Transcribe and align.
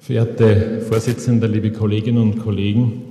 Verehrte 0.00 0.80
Vorsitzende, 0.88 1.46
liebe 1.46 1.70
Kolleginnen 1.70 2.22
und 2.22 2.38
Kollegen, 2.38 3.02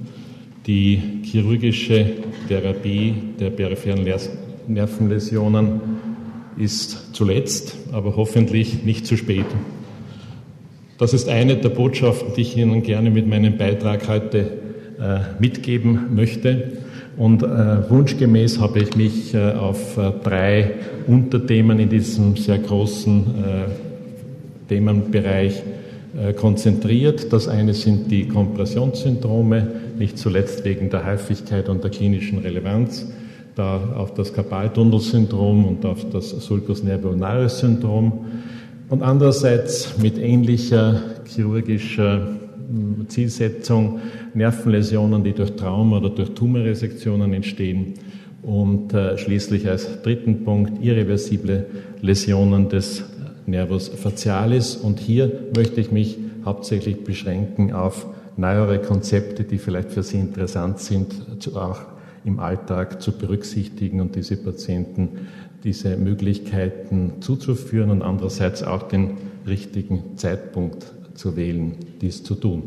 die 0.65 0.99
chirurgische 1.21 2.13
Therapie 2.47 3.13
der 3.39 3.51
peripheren 3.51 4.05
Nervenläsionen 4.67 5.81
ist 6.57 7.13
zuletzt, 7.13 7.75
aber 7.91 8.15
hoffentlich 8.15 8.83
nicht 8.83 9.05
zu 9.05 9.15
spät. 9.15 9.45
Das 10.97 11.13
ist 11.13 11.29
eine 11.29 11.57
der 11.57 11.69
Botschaften, 11.69 12.33
die 12.35 12.41
ich 12.41 12.57
Ihnen 12.57 12.81
gerne 12.81 13.11
mit 13.11 13.27
meinem 13.27 13.57
Beitrag 13.57 14.07
heute 14.07 14.39
äh, 14.99 15.19
mitgeben 15.39 16.15
möchte. 16.15 16.79
Und 17.17 17.43
äh, 17.43 17.89
wunschgemäß 17.89 18.59
habe 18.59 18.79
ich 18.79 18.95
mich 18.95 19.33
äh, 19.33 19.51
auf 19.51 19.97
äh, 19.97 20.11
drei 20.23 20.71
Unterthemen 21.05 21.79
in 21.79 21.89
diesem 21.89 22.35
sehr 22.37 22.57
großen 22.57 23.19
äh, 23.19 24.69
Themenbereich 24.69 25.61
konzentriert. 26.39 27.31
Das 27.31 27.47
eine 27.47 27.73
sind 27.73 28.09
die 28.09 28.27
Kompressionssyndrome, 28.27 29.67
nicht 29.97 30.17
zuletzt 30.17 30.65
wegen 30.65 30.89
der 30.89 31.05
Häufigkeit 31.05 31.69
und 31.69 31.83
der 31.83 31.91
klinischen 31.91 32.39
Relevanz, 32.39 33.07
da 33.55 33.93
auf 33.95 34.13
das 34.13 34.33
Karpaltunnelsyndrom 34.33 35.65
und 35.65 35.85
auf 35.85 36.09
das 36.09 36.29
Sulcus 36.29 36.83
nervionaris 36.83 37.59
Syndrom. 37.59 38.25
Und 38.89 39.03
andererseits 39.03 39.97
mit 39.97 40.17
ähnlicher 40.17 41.01
chirurgischer 41.25 42.27
hm, 42.69 43.09
Zielsetzung 43.09 43.99
Nervenläsionen, 44.33 45.23
die 45.23 45.33
durch 45.33 45.55
Trauma 45.55 45.97
oder 45.97 46.09
durch 46.09 46.31
Tumorresektionen 46.31 47.33
entstehen. 47.33 47.95
Und 48.43 48.93
äh, 48.93 49.17
schließlich 49.17 49.67
als 49.67 50.01
dritten 50.03 50.45
Punkt 50.45 50.83
irreversible 50.83 51.65
Läsionen 52.01 52.69
des 52.69 53.03
Nervus 53.47 53.87
facialis. 53.87 54.75
Und 54.75 54.99
hier 54.99 55.31
möchte 55.55 55.81
ich 55.81 55.91
mich 55.91 56.17
hauptsächlich 56.45 57.03
beschränken 57.03 57.73
auf 57.73 58.05
neuere 58.35 58.79
Konzepte, 58.79 59.43
die 59.43 59.57
vielleicht 59.57 59.91
für 59.91 60.03
Sie 60.03 60.19
interessant 60.19 60.79
sind, 60.79 61.15
auch 61.55 61.79
im 62.23 62.39
Alltag 62.39 63.01
zu 63.01 63.17
berücksichtigen 63.17 64.01
und 64.01 64.15
diese 64.15 64.37
Patienten 64.37 65.27
diese 65.63 65.97
Möglichkeiten 65.97 67.13
zuzuführen 67.21 67.89
und 67.89 68.01
andererseits 68.01 68.63
auch 68.63 68.83
den 68.83 69.17
richtigen 69.47 70.17
Zeitpunkt 70.17 70.85
zu 71.15 71.35
wählen, 71.35 71.75
dies 71.99 72.23
zu 72.23 72.35
tun. 72.35 72.63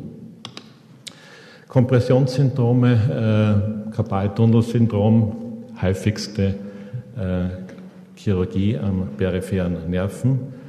Kompressionssyndrome, 1.69 3.87
äh, 3.89 3.95
Karpaltunnelsyndrom, 3.95 5.37
häufigste 5.81 6.57
äh, 7.17 7.49
Chirurgie 8.17 8.77
am 8.77 9.11
peripheren 9.17 9.89
Nerven. 9.89 10.60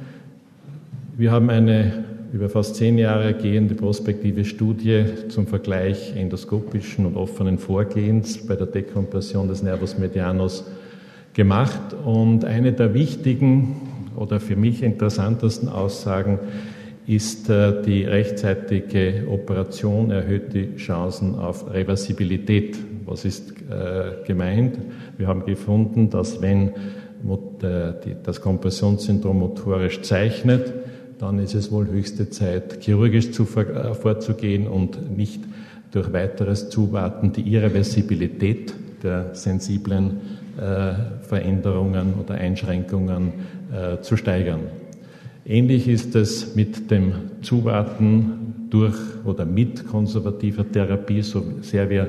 Wir 1.14 1.30
haben 1.30 1.50
eine 1.50 2.04
über 2.32 2.48
fast 2.48 2.76
zehn 2.76 2.96
Jahre 2.96 3.34
gehende 3.34 3.74
prospektive 3.74 4.46
Studie 4.46 5.04
zum 5.28 5.46
Vergleich 5.46 6.16
endoskopischen 6.16 7.04
und 7.04 7.16
offenen 7.16 7.58
Vorgehens 7.58 8.46
bei 8.46 8.56
der 8.56 8.66
Dekompression 8.66 9.46
des 9.46 9.62
Nervus 9.62 9.98
medianus 9.98 10.64
gemacht. 11.34 11.92
Und 12.02 12.46
eine 12.46 12.72
der 12.72 12.94
wichtigen 12.94 13.76
oder 14.16 14.40
für 14.40 14.56
mich 14.56 14.82
interessantesten 14.82 15.68
Aussagen 15.68 16.38
ist 17.06 17.50
äh, 17.50 17.82
die 17.82 18.04
rechtzeitige 18.04 19.26
Operation 19.28 20.10
erhöht 20.10 20.54
die 20.54 20.76
Chancen 20.76 21.34
auf 21.34 21.70
Reversibilität. 21.70 22.78
Was 23.04 23.26
ist 23.26 23.52
äh, 23.70 24.24
gemeint? 24.26 24.78
Wir 25.18 25.26
haben 25.26 25.44
gefunden, 25.44 26.08
dass 26.08 26.40
wenn 26.40 26.72
das 28.24 28.40
Kompressionssyndrom 28.40 29.38
motorisch 29.38 30.02
zeichnet, 30.02 30.72
dann 31.22 31.38
ist 31.38 31.54
es 31.54 31.70
wohl 31.70 31.86
höchste 31.86 32.30
Zeit, 32.30 32.82
chirurgisch 32.82 33.30
zu, 33.30 33.44
äh, 33.44 33.94
vorzugehen 33.94 34.66
und 34.66 35.16
nicht 35.16 35.40
durch 35.92 36.12
weiteres 36.12 36.68
Zuwarten 36.68 37.32
die 37.32 37.42
Irreversibilität 37.42 38.74
der 39.04 39.32
sensiblen 39.32 40.20
äh, 40.58 40.94
Veränderungen 41.22 42.14
oder 42.20 42.34
Einschränkungen 42.34 43.34
äh, 43.72 44.00
zu 44.00 44.16
steigern. 44.16 44.62
Ähnlich 45.46 45.86
ist 45.86 46.16
es 46.16 46.56
mit 46.56 46.90
dem 46.90 47.12
Zuwarten 47.40 48.66
durch 48.70 48.96
oder 49.24 49.44
mit 49.44 49.86
konservativer 49.86 50.70
Therapie, 50.70 51.22
so 51.22 51.44
sehr 51.60 51.88
wir 51.88 52.08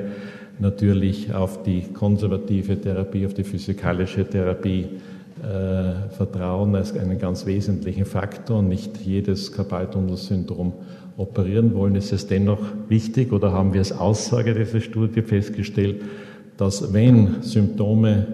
natürlich 0.58 1.32
auf 1.36 1.62
die 1.62 1.84
konservative 1.94 2.82
Therapie, 2.82 3.28
auf 3.28 3.36
die 3.36 3.44
physikalische 3.44 4.26
Therapie 4.28 4.88
äh, 5.44 6.10
Vertrauen 6.10 6.76
als 6.76 6.98
einen 6.98 7.20
ganz 7.20 7.46
wesentlichen 7.46 8.06
Faktor 8.06 8.60
und 8.60 8.70
nicht 8.70 8.98
jedes 8.98 9.52
Karpaltunnelsyndrom 9.52 10.74
operieren 11.18 11.74
wollen, 11.74 11.96
ist 11.96 12.14
es 12.14 12.28
dennoch 12.28 12.62
wichtig 12.88 13.32
oder 13.32 13.52
haben 13.52 13.74
wir 13.74 13.82
als 13.82 13.92
Aussage 13.92 14.54
dieser 14.54 14.82
Studie 14.82 15.22
festgestellt, 15.22 16.02
dass 16.58 16.94
wenn 16.94 17.42
Symptome 17.42 18.28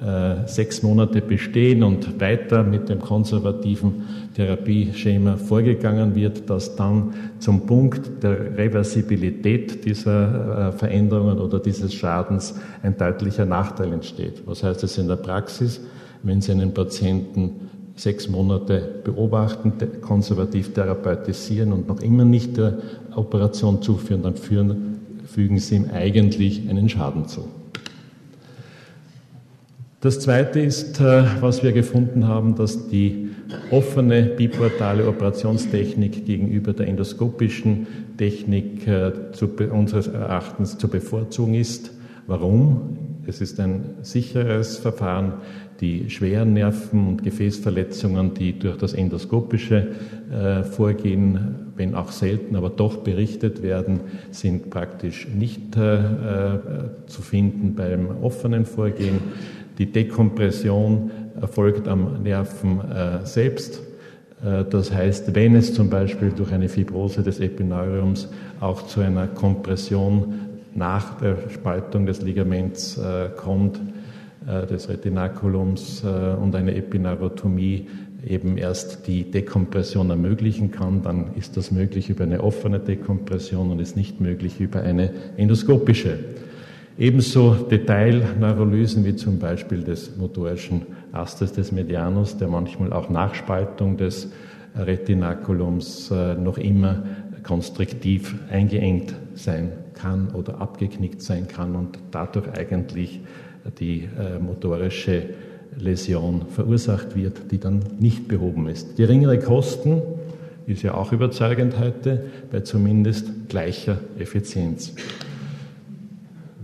äh, 0.00 0.46
sechs 0.46 0.82
Monate 0.82 1.20
bestehen 1.20 1.82
und 1.82 2.20
weiter 2.20 2.62
mit 2.62 2.88
dem 2.88 3.00
konservativen 3.00 4.06
Therapieschema 4.34 5.36
vorgegangen 5.36 6.14
wird, 6.14 6.48
dass 6.48 6.74
dann 6.74 7.12
zum 7.38 7.66
Punkt 7.66 8.22
der 8.22 8.56
Reversibilität 8.56 9.84
dieser 9.84 10.68
äh, 10.68 10.72
Veränderungen 10.72 11.38
oder 11.38 11.58
dieses 11.58 11.92
Schadens 11.92 12.54
ein 12.82 12.96
deutlicher 12.96 13.44
Nachteil 13.44 13.92
entsteht. 13.92 14.42
Was 14.46 14.62
heißt 14.62 14.82
das 14.82 14.96
in 14.96 15.06
der 15.06 15.16
Praxis? 15.16 15.82
Wenn 16.22 16.40
Sie 16.40 16.52
einen 16.52 16.74
Patienten 16.74 17.70
sechs 17.96 18.28
Monate 18.28 19.02
beobachten, 19.04 19.72
konservativ 20.00 20.72
therapeutisieren 20.72 21.72
und 21.72 21.88
noch 21.88 22.00
immer 22.00 22.24
nicht 22.24 22.56
der 22.56 22.78
Operation 23.14 23.82
zuführen, 23.82 24.22
dann 24.22 24.36
führen, 24.36 25.00
fügen 25.26 25.58
Sie 25.58 25.76
ihm 25.76 25.90
eigentlich 25.92 26.68
einen 26.68 26.88
Schaden 26.88 27.26
zu. 27.26 27.48
Das 30.00 30.18
Zweite 30.18 30.60
ist, 30.60 30.98
äh, 30.98 31.24
was 31.40 31.62
wir 31.62 31.72
gefunden 31.72 32.26
haben, 32.26 32.54
dass 32.54 32.88
die 32.88 33.28
offene 33.70 34.22
biportale 34.22 35.06
Operationstechnik 35.06 36.24
gegenüber 36.24 36.72
der 36.72 36.88
endoskopischen 36.88 37.86
Technik 38.16 38.86
äh, 38.86 39.12
zu, 39.32 39.48
unseres 39.70 40.06
Erachtens 40.06 40.78
zu 40.78 40.88
bevorzugen 40.88 41.52
ist. 41.52 41.92
Warum? 42.26 43.09
Es 43.26 43.40
ist 43.40 43.60
ein 43.60 43.96
sicheres 44.02 44.78
Verfahren 44.78 45.34
die 45.80 46.10
schweren 46.10 46.52
Nerven- 46.52 47.08
und 47.08 47.22
Gefäßverletzungen, 47.22 48.34
die 48.34 48.58
durch 48.58 48.76
das 48.76 48.92
endoskopische 48.92 49.88
äh, 50.30 50.62
Vorgehen, 50.62 51.72
wenn 51.76 51.94
auch 51.94 52.12
selten, 52.12 52.56
aber 52.56 52.68
doch 52.68 52.98
berichtet 52.98 53.62
werden, 53.62 54.00
sind 54.30 54.68
praktisch 54.68 55.26
nicht 55.28 55.76
äh, 55.76 55.96
äh, 55.96 56.58
zu 57.06 57.22
finden 57.22 57.74
beim 57.74 58.22
offenen 58.22 58.66
Vorgehen. 58.66 59.18
Die 59.78 59.90
Dekompression 59.90 61.10
erfolgt 61.40 61.88
am 61.88 62.22
Nerven 62.22 62.80
selbst. 63.24 63.80
Das 64.42 64.92
heißt, 64.92 65.34
wenn 65.34 65.54
es 65.54 65.72
zum 65.72 65.88
Beispiel 65.88 66.32
durch 66.36 66.52
eine 66.52 66.68
Fibrose 66.68 67.22
des 67.22 67.40
Epineuriums 67.40 68.28
auch 68.60 68.86
zu 68.86 69.00
einer 69.00 69.26
Kompression 69.26 70.49
nach 70.74 71.18
der 71.18 71.36
Spaltung 71.50 72.06
des 72.06 72.22
Ligaments 72.22 73.00
kommt, 73.36 73.80
äh, 74.46 74.66
des 74.66 74.88
Retinakulums 74.88 76.02
äh, 76.02 76.34
und 76.34 76.54
eine 76.54 76.74
Epineurotomie 76.74 77.88
eben 78.26 78.56
erst 78.56 79.06
die 79.06 79.30
Dekompression 79.30 80.08
ermöglichen 80.08 80.70
kann, 80.70 81.02
dann 81.02 81.34
ist 81.36 81.58
das 81.58 81.70
möglich 81.70 82.08
über 82.08 82.24
eine 82.24 82.42
offene 82.42 82.80
Dekompression 82.80 83.70
und 83.70 83.80
ist 83.80 83.96
nicht 83.98 84.18
möglich 84.22 84.58
über 84.58 84.80
eine 84.80 85.10
endoskopische. 85.36 86.18
Ebenso 86.98 87.52
Detailneurolysen 87.52 89.04
wie 89.04 89.14
zum 89.14 89.38
Beispiel 89.38 89.82
des 89.82 90.16
motorischen 90.16 90.86
Astes 91.12 91.52
des 91.52 91.70
Medianus, 91.70 92.38
der 92.38 92.48
manchmal 92.48 92.94
auch 92.94 93.10
nach 93.10 93.34
Spaltung 93.34 93.98
des 93.98 94.32
Retinakulums 94.74 96.10
äh, 96.10 96.34
noch 96.34 96.56
immer 96.56 97.02
konstriktiv 97.42 98.36
eingeengt 98.50 99.14
sein 99.34 99.72
kann 100.00 100.30
oder 100.30 100.60
abgeknickt 100.60 101.22
sein 101.22 101.48
kann 101.48 101.76
und 101.76 101.98
dadurch 102.10 102.48
eigentlich 102.52 103.20
die 103.78 104.08
äh, 104.18 104.38
motorische 104.38 105.24
Läsion 105.78 106.46
verursacht 106.48 107.16
wird, 107.16 107.52
die 107.52 107.58
dann 107.58 107.80
nicht 107.98 108.28
behoben 108.28 108.68
ist. 108.68 108.96
Geringere 108.96 109.38
Kosten 109.38 110.02
ist 110.66 110.82
ja 110.82 110.94
auch 110.94 111.12
überzeugend 111.12 111.78
heute 111.78 112.24
bei 112.50 112.60
zumindest 112.60 113.48
gleicher 113.48 113.98
Effizienz. 114.18 114.94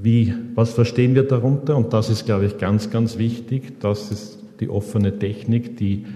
Wie, 0.00 0.34
was 0.54 0.72
verstehen 0.72 1.14
wir 1.14 1.24
darunter? 1.24 1.76
Und 1.76 1.92
das 1.92 2.10
ist, 2.10 2.26
glaube 2.26 2.46
ich, 2.46 2.58
ganz, 2.58 2.90
ganz 2.90 3.18
wichtig. 3.18 3.80
Das 3.80 4.10
ist 4.10 4.38
die 4.60 4.68
offene 4.68 5.18
Technik, 5.18 5.76
die 5.76 6.06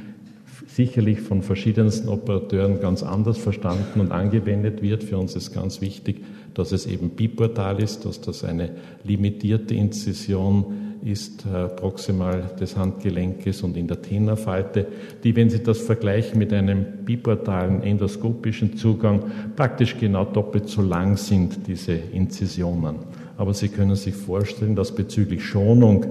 sicherlich 0.69 1.21
von 1.21 1.43
verschiedensten 1.43 2.09
Operateuren 2.09 2.81
ganz 2.81 3.03
anders 3.03 3.39
verstanden 3.39 4.01
und 4.01 4.13
angewendet 4.13 4.83
wird. 4.83 5.03
Für 5.03 5.19
uns 5.19 5.35
ist 5.35 5.53
ganz 5.53 5.81
wichtig, 5.81 6.23
dass 6.55 6.73
es 6.73 6.87
eben 6.87 7.11
biportal 7.11 7.81
ist, 7.81 8.05
dass 8.05 8.20
das 8.20 8.44
eine 8.44 8.70
limitierte 9.05 9.75
Inzision 9.75 10.91
ist 11.02 11.47
äh, 11.47 11.69
proximal 11.69 12.50
des 12.61 12.76
Handgelenkes 12.76 13.62
und 13.62 13.76
in 13.76 13.87
der 13.87 14.02
Tenerfalte, 14.02 14.87
die, 15.25 15.35
wenn 15.35 15.49
Sie 15.49 15.62
das 15.62 15.79
vergleichen 15.79 16.38
mit 16.38 16.52
einem 16.52 16.85
biportalen 17.05 17.82
endoskopischen 17.82 18.76
Zugang, 18.76 19.25
praktisch 19.56 19.97
genau 19.99 20.26
doppelt 20.26 20.69
so 20.69 20.82
lang 20.82 21.17
sind, 21.17 21.67
diese 21.67 21.93
Inzisionen. 21.93 22.97
Aber 23.38 23.55
Sie 23.55 23.69
können 23.69 23.97
sich 23.97 24.14
vorstellen, 24.14 24.76
dass 24.76 24.94
bezüglich 24.94 25.43
Schonung 25.43 26.05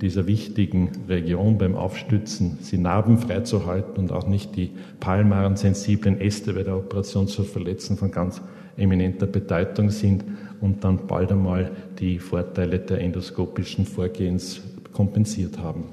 dieser 0.00 0.26
wichtigen 0.26 0.90
Region 1.08 1.58
beim 1.58 1.74
Aufstützen, 1.74 2.58
sie 2.60 2.78
narbenfrei 2.78 3.40
zu 3.40 3.66
halten 3.66 3.98
und 3.98 4.12
auch 4.12 4.26
nicht 4.26 4.56
die 4.56 4.70
palmaren 5.00 5.56
sensiblen 5.56 6.20
Äste 6.20 6.52
bei 6.52 6.62
der 6.62 6.76
Operation 6.76 7.28
zu 7.28 7.44
verletzen, 7.44 7.96
von 7.96 8.10
ganz 8.10 8.42
eminenter 8.76 9.26
Bedeutung 9.26 9.90
sind 9.90 10.24
und 10.60 10.84
dann 10.84 11.06
bald 11.06 11.32
einmal 11.32 11.70
die 11.98 12.18
Vorteile 12.18 12.78
der 12.78 13.00
endoskopischen 13.00 13.86
Vorgehens 13.86 14.60
kompensiert 14.92 15.58
haben. 15.58 15.84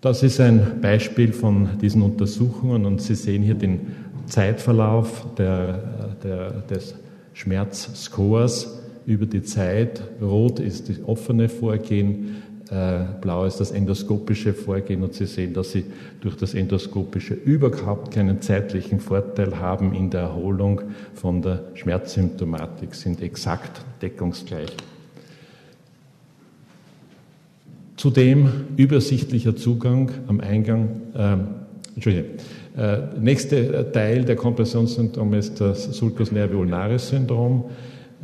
Das 0.00 0.22
ist 0.22 0.40
ein 0.40 0.80
Beispiel 0.80 1.32
von 1.32 1.78
diesen 1.80 2.02
Untersuchungen 2.02 2.86
und 2.86 3.00
Sie 3.00 3.14
sehen 3.14 3.42
hier 3.42 3.54
den 3.54 3.94
Zeitverlauf 4.26 5.26
der, 5.36 6.16
der, 6.22 6.50
des 6.62 6.96
Schmerzscores 7.34 8.80
über 9.06 9.26
die 9.26 9.42
Zeit. 9.42 10.02
Rot 10.20 10.58
ist 10.58 10.88
das 10.88 10.96
offene 11.06 11.48
Vorgehen, 11.48 12.42
blau 13.20 13.44
ist 13.44 13.60
das 13.60 13.70
endoskopische 13.70 14.54
Vorgehen 14.54 15.02
und 15.02 15.12
Sie 15.12 15.26
sehen, 15.26 15.52
dass 15.52 15.72
Sie 15.72 15.84
durch 16.22 16.36
das 16.36 16.54
endoskopische 16.54 17.34
überhaupt 17.34 18.12
keinen 18.12 18.40
zeitlichen 18.40 18.98
Vorteil 18.98 19.58
haben 19.58 19.92
in 19.94 20.08
der 20.08 20.22
Erholung 20.22 20.80
von 21.14 21.42
der 21.42 21.64
Schmerzsymptomatik, 21.74 22.94
sind 22.94 23.20
exakt 23.20 23.82
deckungsgleich. 24.00 24.70
Zudem 27.96 28.48
übersichtlicher 28.76 29.54
Zugang 29.54 30.10
am 30.26 30.40
Eingang. 30.40 30.88
Äh, 31.14 31.36
Entschuldigung. 31.94 32.30
Äh, 32.76 32.98
nächste 33.20 33.92
Teil 33.92 34.24
der 34.24 34.36
Kompressionssymptome 34.36 35.36
ist 35.36 35.60
das 35.60 35.84
Sulcus 35.84 36.32
nervi 36.32 36.54
ulnaris 36.54 37.10
Syndrom. 37.10 37.66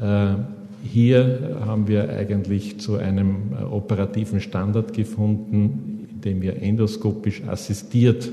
Äh, 0.01 0.35
hier 0.83 1.59
haben 1.65 1.89
wir 1.89 2.09
eigentlich 2.11 2.79
zu 2.81 2.97
einem 2.97 3.53
äh, 3.59 3.65
operativen 3.65 4.41
Standard 4.41 4.93
gefunden, 4.93 6.09
indem 6.11 6.43
wir 6.43 6.63
endoskopisch 6.63 7.43
assistiert, 7.45 8.31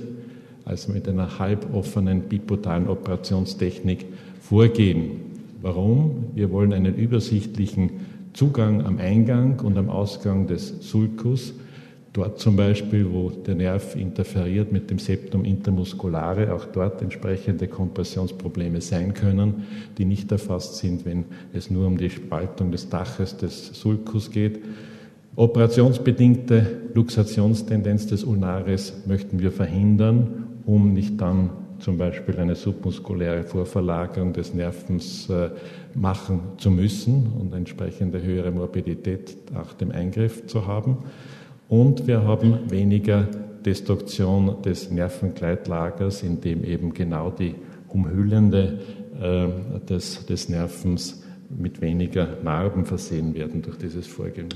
also 0.63 0.91
mit 0.91 1.07
einer 1.07 1.39
halboffenen 1.39 2.21
bipotalen 2.21 2.87
Operationstechnik 2.87 4.05
vorgehen. 4.41 5.11
Warum? 5.61 6.25
Wir 6.33 6.51
wollen 6.51 6.73
einen 6.73 6.95
übersichtlichen 6.95 7.91
Zugang 8.33 8.85
am 8.85 8.97
Eingang 8.97 9.59
und 9.61 9.77
am 9.77 9.89
Ausgang 9.89 10.47
des 10.47 10.81
Sulcus 10.81 11.53
Dort 12.15 12.39
zum 12.39 12.55
Beispiel, 12.55 13.11
wo 13.11 13.29
der 13.29 13.55
Nerv 13.55 13.97
interferiert 13.97 14.71
mit 14.71 14.89
dem 14.89 14.99
Septum 14.99 15.43
intermusculare, 15.43 16.53
auch 16.53 16.63
dort 16.63 17.01
entsprechende 17.01 17.67
Kompressionsprobleme 17.67 18.79
sein 18.79 19.13
können, 19.13 19.65
die 19.97 20.05
nicht 20.05 20.31
erfasst 20.31 20.77
sind, 20.77 21.03
wenn 21.03 21.25
es 21.51 21.69
nur 21.69 21.85
um 21.85 21.97
die 21.97 22.09
Spaltung 22.09 22.71
des 22.71 22.87
Daches 22.87 23.35
des 23.35 23.67
Sulcus 23.77 24.31
geht. 24.31 24.61
Operationsbedingte 25.35 26.65
Luxationstendenz 26.93 28.07
des 28.07 28.23
Ulnaris 28.23 28.93
möchten 29.05 29.39
wir 29.39 29.51
verhindern, 29.51 30.61
um 30.65 30.93
nicht 30.93 31.19
dann 31.19 31.49
zum 31.79 31.97
Beispiel 31.97 32.37
eine 32.37 32.55
submuskuläre 32.55 33.43
Vorverlagerung 33.43 34.31
des 34.31 34.53
Nervens 34.53 35.29
äh, 35.29 35.49
machen 35.93 36.39
zu 36.59 36.71
müssen 36.71 37.33
und 37.37 37.53
entsprechende 37.53 38.23
höhere 38.23 38.51
Morbidität 38.51 39.35
nach 39.53 39.73
dem 39.73 39.91
Eingriff 39.91 40.47
zu 40.47 40.65
haben. 40.65 40.99
Und 41.67 42.07
wir 42.07 42.23
haben 42.23 42.69
weniger 42.69 43.27
Destruktion 43.65 44.61
des 44.61 44.91
Nervengleitlagers, 44.91 46.23
in 46.23 46.39
dem 46.41 46.63
eben 46.63 46.93
genau 46.93 47.31
die 47.31 47.55
umhüllende 47.89 48.79
äh, 49.19 49.47
des, 49.89 50.25
des 50.25 50.49
Nervens 50.49 51.23
mit 51.49 51.81
weniger 51.81 52.27
Narben 52.43 52.85
versehen 52.85 53.33
werden 53.33 53.61
durch 53.61 53.77
dieses 53.77 54.05
Vorgehen. 54.07 54.49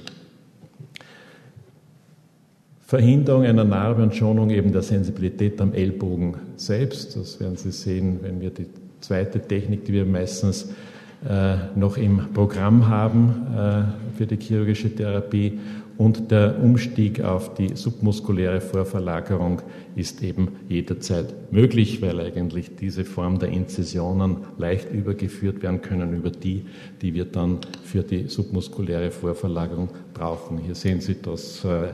Verhinderung 2.82 3.44
einer 3.44 3.64
Narbe 3.64 4.02
und 4.02 4.16
Schonung 4.16 4.50
eben 4.50 4.72
der 4.72 4.82
Sensibilität 4.82 5.62
am 5.62 5.74
Ellbogen 5.74 6.36
selbst. 6.56 7.16
Das 7.16 7.40
werden 7.40 7.56
Sie 7.56 7.72
sehen, 7.72 8.20
wenn 8.24 8.42
wir 8.42 8.50
die 8.50 8.66
zweite 9.00 9.40
Technik, 9.40 9.86
die 9.86 9.94
wir 9.94 10.06
meistens 10.06 10.74
äh, 11.28 11.56
noch 11.76 11.98
im 11.98 12.34
Programm 12.34 12.88
haben 12.88 13.46
äh, 13.56 14.18
für 14.18 14.26
die 14.26 14.38
chirurgische 14.38 14.90
Therapie 14.96 15.60
und 16.00 16.32
der 16.32 16.64
Umstieg 16.64 17.20
auf 17.20 17.56
die 17.56 17.76
submuskuläre 17.76 18.62
Vorverlagerung 18.62 19.62
ist 19.98 20.24
eben 20.24 20.54
jederzeit 20.70 21.52
möglich, 21.52 22.02
weil 22.02 22.22
eigentlich 22.22 22.78
diese 22.78 23.04
Form 23.04 23.38
der 23.38 23.50
Inzisionen 23.50 24.38
leicht 24.58 24.94
übergeführt 24.94 25.62
werden 25.62 25.82
können 25.82 26.14
über 26.14 26.30
die, 26.30 26.64
die 27.02 27.14
wir 27.14 27.26
dann 27.26 27.60
für 27.84 28.02
die 28.02 28.30
submuskuläre 28.30 29.12
Vorverlagerung 29.12 29.90
brauchen. 30.14 30.60
Hier 30.60 30.74
sehen 30.74 31.02
Sie 31.02 31.18
das 31.22 31.66
äh, 31.66 31.90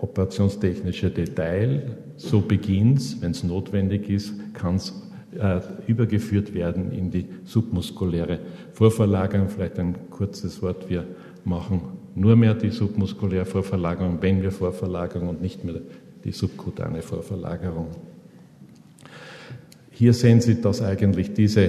operationstechnische 0.00 1.10
Detail. 1.10 1.96
So 2.16 2.40
beginnt 2.40 2.98
es. 2.98 3.22
Wenn 3.22 3.30
es 3.30 3.44
notwendig 3.44 4.10
ist, 4.10 4.34
kann 4.52 4.74
es 4.74 5.00
äh, 5.38 5.60
übergeführt 5.86 6.54
werden 6.54 6.90
in 6.90 7.12
die 7.12 7.26
submuskuläre 7.44 8.40
Vorverlagerung. 8.72 9.48
Vielleicht 9.48 9.78
ein 9.78 10.10
kurzes 10.10 10.60
Wort. 10.60 10.90
Wir 10.90 11.06
machen 11.44 12.03
nur 12.14 12.36
mehr 12.36 12.54
die 12.54 12.70
submuskuläre 12.70 13.44
Vorverlagerung, 13.44 14.18
wenn 14.20 14.42
wir 14.42 14.50
Vorverlagerung 14.50 15.28
und 15.28 15.42
nicht 15.42 15.64
mehr 15.64 15.80
die 16.24 16.32
subkutane 16.32 17.02
Vorverlagerung. 17.02 17.88
Hier 19.90 20.12
sehen 20.12 20.40
Sie, 20.40 20.60
dass 20.60 20.82
eigentlich 20.82 21.34
diese, 21.34 21.68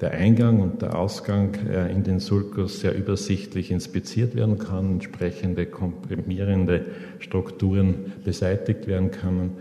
der 0.00 0.12
Eingang 0.12 0.60
und 0.60 0.82
der 0.82 0.98
Ausgang 0.98 1.54
äh, 1.66 1.90
in 1.92 2.02
den 2.02 2.20
Sulcus 2.20 2.80
sehr 2.80 2.96
übersichtlich 2.96 3.70
inspiziert 3.70 4.34
werden 4.34 4.58
kann, 4.58 4.92
entsprechende 4.92 5.66
komprimierende 5.66 6.86
Strukturen 7.18 8.12
beseitigt 8.24 8.86
werden 8.86 9.10
können 9.10 9.52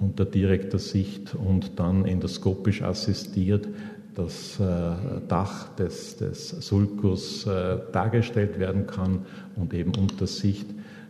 unter 0.00 0.24
direkter 0.24 0.78
Sicht 0.78 1.34
und 1.34 1.78
dann 1.78 2.06
endoskopisch 2.06 2.82
assistiert 2.82 3.68
das 4.14 4.58
äh, 4.58 4.92
Dach 5.28 5.74
des, 5.76 6.16
des 6.16 6.48
Sulcus 6.48 7.46
äh, 7.46 7.78
dargestellt 7.92 8.58
werden 8.58 8.86
kann 8.86 9.24
und 9.56 9.72
eben 9.74 9.92
unter 9.96 10.26
Sicht 10.26 10.66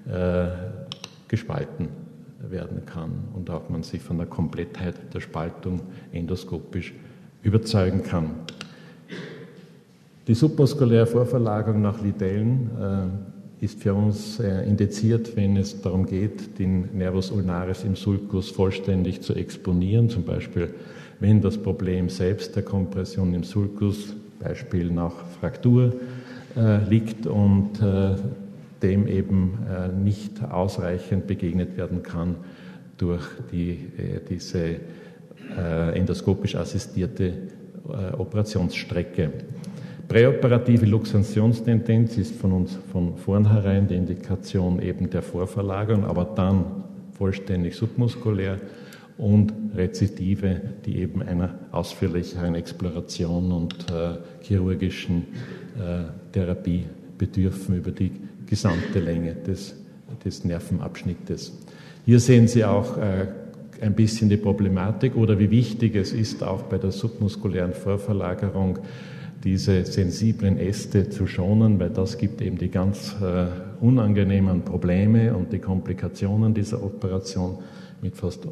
äh, 0.08 0.48
gespalten 1.28 1.88
werden 2.48 2.84
kann 2.86 3.10
und 3.34 3.50
auch 3.50 3.68
man 3.68 3.82
sich 3.82 4.00
von 4.00 4.18
der 4.18 4.26
Komplettheit 4.26 4.94
der 5.14 5.20
Spaltung 5.20 5.80
endoskopisch 6.12 6.94
überzeugen 7.42 8.02
kann. 8.02 8.30
Die 10.26 10.34
submuskuläre 10.34 11.06
Vorverlagerung 11.06 11.82
nach 11.82 12.02
Lidellen 12.02 12.70
ist 13.60 13.82
für 13.82 13.94
uns 13.94 14.38
indiziert, 14.40 15.36
wenn 15.36 15.56
es 15.56 15.80
darum 15.80 16.06
geht, 16.06 16.58
den 16.58 16.96
Nervus 16.96 17.30
ulnaris 17.30 17.84
im 17.84 17.94
Sulcus 17.94 18.50
vollständig 18.50 19.20
zu 19.20 19.34
exponieren, 19.34 20.08
zum 20.08 20.24
Beispiel 20.24 20.74
wenn 21.20 21.40
das 21.40 21.58
Problem 21.58 22.08
selbst 22.08 22.56
der 22.56 22.62
Kompression 22.62 23.34
im 23.34 23.44
Sulcus, 23.44 24.16
Beispiel 24.40 24.90
nach 24.90 25.12
Fraktur, 25.38 25.92
äh, 26.56 26.82
liegt 26.88 27.26
und 27.26 27.80
äh, 27.80 28.16
dem 28.82 29.06
eben 29.06 29.58
äh, 29.68 29.88
nicht 29.88 30.42
ausreichend 30.42 31.26
begegnet 31.26 31.76
werden 31.76 32.02
kann 32.02 32.36
durch 32.96 33.24
die, 33.50 33.78
diese 34.28 34.76
endoskopisch 35.94 36.54
assistierte 36.54 37.32
Operationsstrecke. 38.18 39.30
Präoperative 40.06 40.84
Luxationstendenz 40.84 42.18
ist 42.18 42.36
von 42.36 42.52
uns 42.52 42.78
von 42.92 43.16
vornherein 43.16 43.88
die 43.88 43.94
Indikation 43.94 44.82
eben 44.82 45.08
der 45.08 45.22
Vorverlagerung, 45.22 46.04
aber 46.04 46.24
dann 46.36 46.84
vollständig 47.16 47.74
submuskulär 47.74 48.58
und 49.20 49.52
Rezidive, 49.76 50.60
die 50.86 50.98
eben 50.98 51.22
einer 51.22 51.54
ausführlicheren 51.72 52.54
Exploration 52.54 53.52
und 53.52 53.74
äh, 53.90 54.16
chirurgischen 54.40 55.26
äh, 55.78 56.04
Therapie 56.32 56.86
bedürfen 57.18 57.76
über 57.76 57.90
die 57.90 58.12
gesamte 58.46 58.98
Länge 58.98 59.34
des, 59.34 59.76
des 60.24 60.44
Nervenabschnittes. 60.44 61.52
Hier 62.06 62.18
sehen 62.18 62.48
Sie 62.48 62.64
auch 62.64 62.96
äh, 62.96 63.26
ein 63.82 63.94
bisschen 63.94 64.30
die 64.30 64.38
Problematik 64.38 65.16
oder 65.16 65.38
wie 65.38 65.50
wichtig 65.50 65.96
es 65.96 66.12
ist, 66.12 66.42
auch 66.42 66.62
bei 66.62 66.78
der 66.78 66.90
submuskulären 66.90 67.74
Vorverlagerung 67.74 68.78
diese 69.44 69.84
sensiblen 69.84 70.58
Äste 70.58 71.08
zu 71.10 71.26
schonen, 71.26 71.78
weil 71.78 71.90
das 71.90 72.18
gibt 72.18 72.40
eben 72.40 72.58
die 72.58 72.70
ganz 72.70 73.16
äh, 73.22 73.46
unangenehmen 73.82 74.62
Probleme 74.62 75.34
und 75.34 75.52
die 75.52 75.58
Komplikationen 75.58 76.52
dieser 76.54 76.82
Operation 76.82 77.58
mit 78.02 78.16
fast 78.16 78.46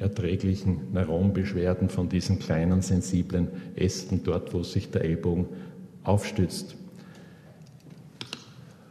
unerträglichen 0.00 0.92
Neuronbeschwerden 0.92 1.90
von 1.90 2.08
diesen 2.08 2.38
kleinen 2.38 2.80
sensiblen 2.80 3.48
Ästen 3.76 4.22
dort, 4.24 4.52
wo 4.54 4.62
sich 4.62 4.90
der 4.90 5.04
Ellbogen 5.04 5.46
aufstützt. 6.02 6.74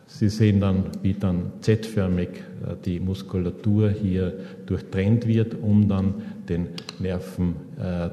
Sie 0.07 0.29
sehen 0.29 0.59
dann, 0.59 0.91
wie 1.01 1.13
dann 1.13 1.53
Z-förmig 1.61 2.29
äh, 2.29 2.75
die 2.85 2.99
Muskulatur 2.99 3.89
hier 3.89 4.37
durchtrennt 4.65 5.25
wird, 5.25 5.55
um 5.55 5.87
dann 5.87 6.15
den 6.47 6.67
Nerven 6.99 7.55
äh, 7.79 8.09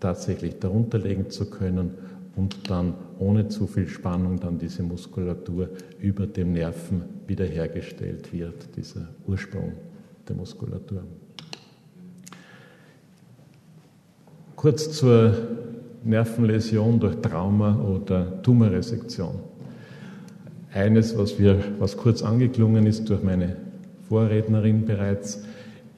tatsächlich 0.00 0.58
darunter 0.58 0.98
legen 0.98 1.30
zu 1.30 1.48
können 1.48 1.94
und 2.36 2.68
dann 2.70 2.94
ohne 3.18 3.48
zu 3.48 3.66
viel 3.66 3.86
Spannung 3.86 4.40
dann 4.40 4.58
diese 4.58 4.82
Muskulatur 4.82 5.68
über 6.00 6.26
dem 6.26 6.52
Nerven 6.52 7.02
wiederhergestellt 7.26 8.32
wird, 8.32 8.76
dieser 8.76 9.08
Ursprung 9.26 9.74
der 10.28 10.36
Muskulatur. 10.36 11.04
Kurz 14.60 14.92
zur 14.92 15.34
Nervenläsion 16.04 17.00
durch 17.00 17.16
Trauma 17.22 17.78
oder 17.78 18.42
Tumorresektion. 18.42 19.36
Eines, 20.70 21.16
was, 21.16 21.38
wir, 21.38 21.64
was 21.78 21.96
kurz 21.96 22.22
angeklungen 22.22 22.84
ist 22.84 23.08
durch 23.08 23.22
meine 23.22 23.56
Vorrednerin 24.06 24.84
bereits, 24.84 25.44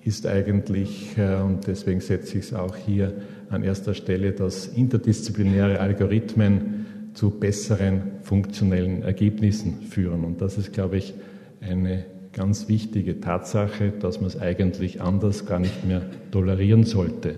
ist 0.05 0.29
eigentlich, 0.29 1.19
äh, 1.19 1.43
und 1.43 1.67
deswegen 1.67 2.01
setze 2.01 2.39
ich 2.39 2.45
es 2.45 2.55
auch 2.55 2.77
hier 2.77 3.13
an 3.51 3.65
erster 3.65 3.95
Stelle, 3.95 4.31
dass 4.31 4.69
interdisziplinäre 4.69 5.81
Algorithmen 5.81 6.87
zu 7.15 7.31
besseren 7.31 8.13
funktionellen 8.23 9.03
Ergebnissen 9.03 9.83
führen. 9.91 10.23
Und 10.23 10.41
das 10.41 10.57
ist, 10.57 10.73
glaube 10.73 10.99
ich, 10.99 11.15
eine 11.61 12.05
ganz 12.33 12.69
wichtige 12.69 13.21
Tatsache, 13.21 13.93
dass 13.99 14.21
man 14.21 14.29
es 14.29 14.41
eigentlich 14.41 15.01
anders 15.01 15.47
gar 15.47 15.59
nicht 15.59 15.85
mehr 15.85 16.03
tolerieren 16.31 16.85
sollte. 16.85 17.35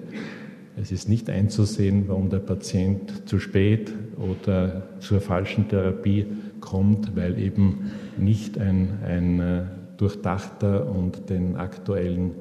Es 0.77 0.91
ist 0.91 1.09
nicht 1.09 1.31
einzusehen, 1.31 2.09
warum 2.09 2.31
der 2.31 2.39
Patient 2.39 3.29
zu 3.29 3.39
spät 3.39 3.93
oder 4.19 4.83
zur 4.99 5.21
falschen 5.21 5.69
Therapie 5.69 6.27
kommt, 6.61 7.15
weil 7.15 7.39
eben 7.39 7.93
nicht 8.17 8.59
ein, 8.59 8.99
ein 9.05 9.41
äh, 9.41 9.63
durchdachter 9.97 10.91
und 10.91 11.31
den 11.31 11.57
aktuellen 11.57 12.33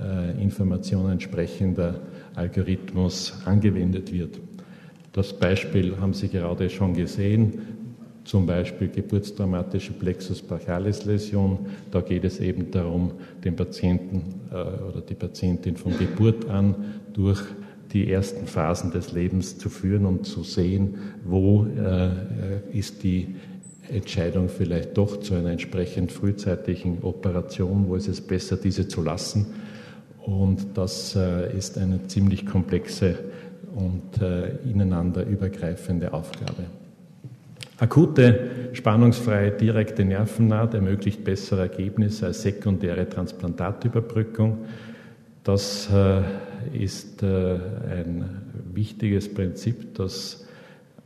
äh, 0.00 0.42
Informationen 0.42 1.12
entsprechender 1.12 2.00
Algorithmus 2.34 3.40
angewendet 3.46 4.12
wird. 4.12 4.38
Das 5.12 5.32
Beispiel 5.32 5.96
haben 5.98 6.12
Sie 6.12 6.28
gerade 6.28 6.68
schon 6.68 6.94
gesehen, 6.94 7.60
zum 8.24 8.44
Beispiel 8.44 8.88
geburtstraumatische 8.88 9.94
Plexus 9.94 10.42
brachialis 10.42 11.06
Läsion. 11.06 11.60
Da 11.90 12.02
geht 12.02 12.24
es 12.24 12.40
eben 12.40 12.70
darum, 12.70 13.12
den 13.42 13.56
Patienten 13.56 14.42
äh, 14.50 14.54
oder 14.54 15.00
die 15.00 15.14
Patientin 15.14 15.76
von 15.76 15.96
Geburt 15.98 16.46
an 16.50 16.74
durch 17.14 17.40
die 17.92 18.10
ersten 18.12 18.46
Phasen 18.46 18.90
des 18.90 19.12
Lebens 19.12 19.58
zu 19.58 19.70
führen 19.70 20.06
und 20.06 20.26
zu 20.26 20.42
sehen, 20.42 20.96
wo 21.24 21.66
äh, 21.66 22.76
ist 22.76 23.02
die 23.02 23.34
Entscheidung 23.90 24.48
vielleicht 24.48 24.96
doch 24.98 25.20
zu 25.20 25.34
einer 25.34 25.50
entsprechend 25.50 26.12
frühzeitigen 26.12 26.98
Operation, 27.02 27.88
wo 27.88 27.96
ist 27.96 28.08
es 28.08 28.20
besser, 28.20 28.56
diese 28.56 28.88
zu 28.88 29.02
lassen. 29.02 29.46
Und 30.24 30.76
das 30.76 31.16
äh, 31.16 31.56
ist 31.56 31.78
eine 31.78 32.06
ziemlich 32.06 32.44
komplexe 32.44 33.18
und 33.74 34.20
äh, 34.20 34.56
ineinander 34.70 35.24
übergreifende 35.24 36.12
Aufgabe. 36.12 36.64
Akute, 37.78 38.50
spannungsfreie, 38.72 39.52
direkte 39.52 40.04
Nervennaht 40.04 40.74
ermöglicht 40.74 41.22
bessere 41.22 41.62
Ergebnisse 41.62 42.26
als 42.26 42.42
sekundäre 42.42 43.08
Transplantatüberbrückung. 43.08 44.58
Das 45.44 45.88
äh, 45.92 46.22
ist 46.72 47.22
äh, 47.22 47.26
ein 47.26 48.24
wichtiges 48.72 49.32
Prinzip, 49.32 49.94
das 49.94 50.46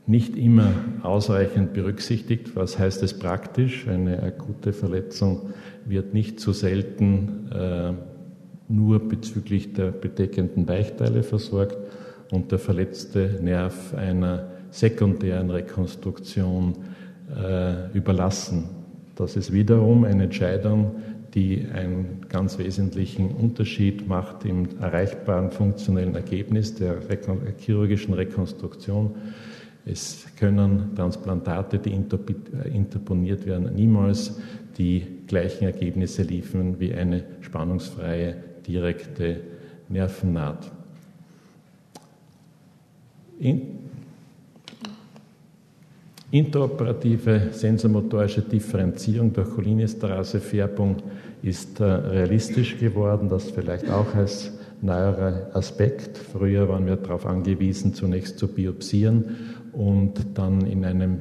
nicht 0.07 0.37
immer 0.37 0.73
ausreichend 1.03 1.75
berücksichtigt. 1.75 2.57
Was 2.57 2.79
heißt 2.79 3.03
es 3.03 3.19
praktisch? 3.19 3.87
Eine 3.87 4.23
akute 4.23 4.73
Verletzung 4.73 5.53
wird 5.85 6.13
nicht 6.13 6.41
zu 6.41 6.53
selten 6.53 7.51
äh, 7.53 7.93
nur 8.69 9.09
bezüglich 9.09 9.75
der 9.75 9.91
bedeckenden 9.93 10.67
Weichteile 10.67 11.23
versorgt 11.23 11.77
und 12.31 12.51
der 12.51 12.59
verletzte 12.59 13.39
Nerv 13.43 13.95
einer 13.95 14.49
sekundären 14.71 15.51
Rekonstruktion 15.51 16.75
äh, 17.37 17.91
überlassen. 17.97 18.71
Das 19.15 19.37
ist 19.37 19.53
wiederum 19.53 20.05
eine 20.05 20.25
Entscheidung, 20.25 20.97
die 21.35 21.67
einen 21.73 22.27
ganz 22.29 22.59
wesentlichen 22.59 23.31
Unterschied 23.31 24.07
macht 24.07 24.45
im 24.45 24.69
erreichbaren 24.81 25.51
funktionellen 25.51 26.15
Ergebnis 26.15 26.75
der 26.75 26.99
chirurgischen 27.59 28.15
Rekonstruktion. 28.15 29.15
Es 29.85 30.27
können 30.39 30.95
Transplantate, 30.95 31.79
die 31.79 31.91
äh, 31.91 32.69
interponiert 32.69 33.47
werden, 33.47 33.75
niemals 33.75 34.39
die 34.79 35.05
gleichen 35.27 35.65
Ergebnisse 35.65 36.23
liefern 36.23 36.79
wie 36.79 36.95
eine 36.95 37.25
spannungsfreie 37.41 38.37
direkte 38.67 39.41
Nervennaht. 39.89 40.71
Interoperative 46.33 47.49
sensormotorische 47.53 48.41
Differenzierung 48.41 49.35
durch 49.35 49.51
Cholinesterase-Färbung 49.51 50.97
ist 51.43 51.79
äh, 51.79 51.85
realistisch 51.85 52.79
geworden, 52.79 53.29
das 53.29 53.51
vielleicht 53.51 53.91
auch 53.91 54.15
als 54.15 54.51
neuerer 54.81 55.51
Aspekt. 55.53 56.17
Früher 56.17 56.67
waren 56.71 56.87
wir 56.87 56.97
darauf 56.97 57.27
angewiesen, 57.27 57.93
zunächst 57.93 58.39
zu 58.39 58.49
biopsieren 58.49 59.37
und 59.73 60.15
dann 60.33 60.65
in 60.65 60.87
einem 60.87 61.19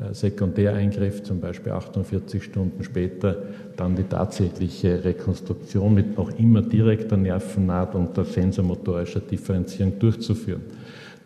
äh, 0.00 0.14
Sekundäreingriff, 0.14 1.22
zum 1.22 1.38
Beispiel 1.38 1.72
48 1.72 2.42
Stunden 2.42 2.84
später, 2.84 3.36
dann 3.76 3.96
die 3.96 4.04
tatsächliche 4.04 5.04
Rekonstruktion 5.04 5.92
mit 5.92 6.16
noch 6.16 6.30
immer 6.38 6.62
direkter 6.62 7.18
Nervennaht 7.18 7.94
und 7.94 8.16
der 8.16 8.24
sensormotorischer 8.24 9.20
Differenzierung 9.20 9.98
durchzuführen 9.98 10.62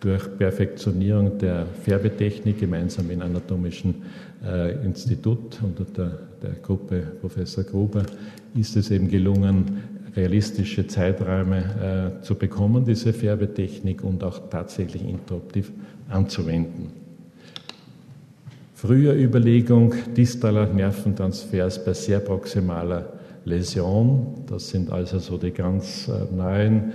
durch 0.00 0.36
Perfektionierung 0.38 1.38
der 1.38 1.66
Färbetechnik 1.66 2.58
gemeinsam 2.58 3.10
im 3.10 3.20
Anatomischen 3.20 4.02
äh, 4.44 4.84
Institut 4.84 5.58
unter 5.62 5.84
der, 5.84 6.18
der, 6.42 6.50
Gruppe 6.62 7.02
Professor 7.20 7.64
Gruber 7.64 8.04
ist 8.54 8.76
es 8.76 8.90
eben 8.90 9.08
gelungen, 9.08 9.82
realistische 10.16 10.86
Zeiträume 10.86 12.18
äh, 12.18 12.22
zu 12.22 12.34
bekommen, 12.34 12.84
diese 12.84 13.12
Färbetechnik 13.12 14.02
und 14.02 14.24
auch 14.24 14.48
tatsächlich 14.48 15.06
interoptiv 15.06 15.70
anzuwenden. 16.08 16.92
Frühe 18.74 19.12
Überlegung 19.12 19.94
distaler 20.16 20.66
Nerventransfers 20.66 21.84
bei 21.84 21.92
sehr 21.92 22.20
proximaler 22.20 23.19
Läsion. 23.44 24.44
Das 24.46 24.68
sind 24.68 24.90
also 24.90 25.18
so 25.18 25.38
die 25.38 25.50
ganz 25.50 26.08
äh, 26.08 26.34
neuen 26.34 26.92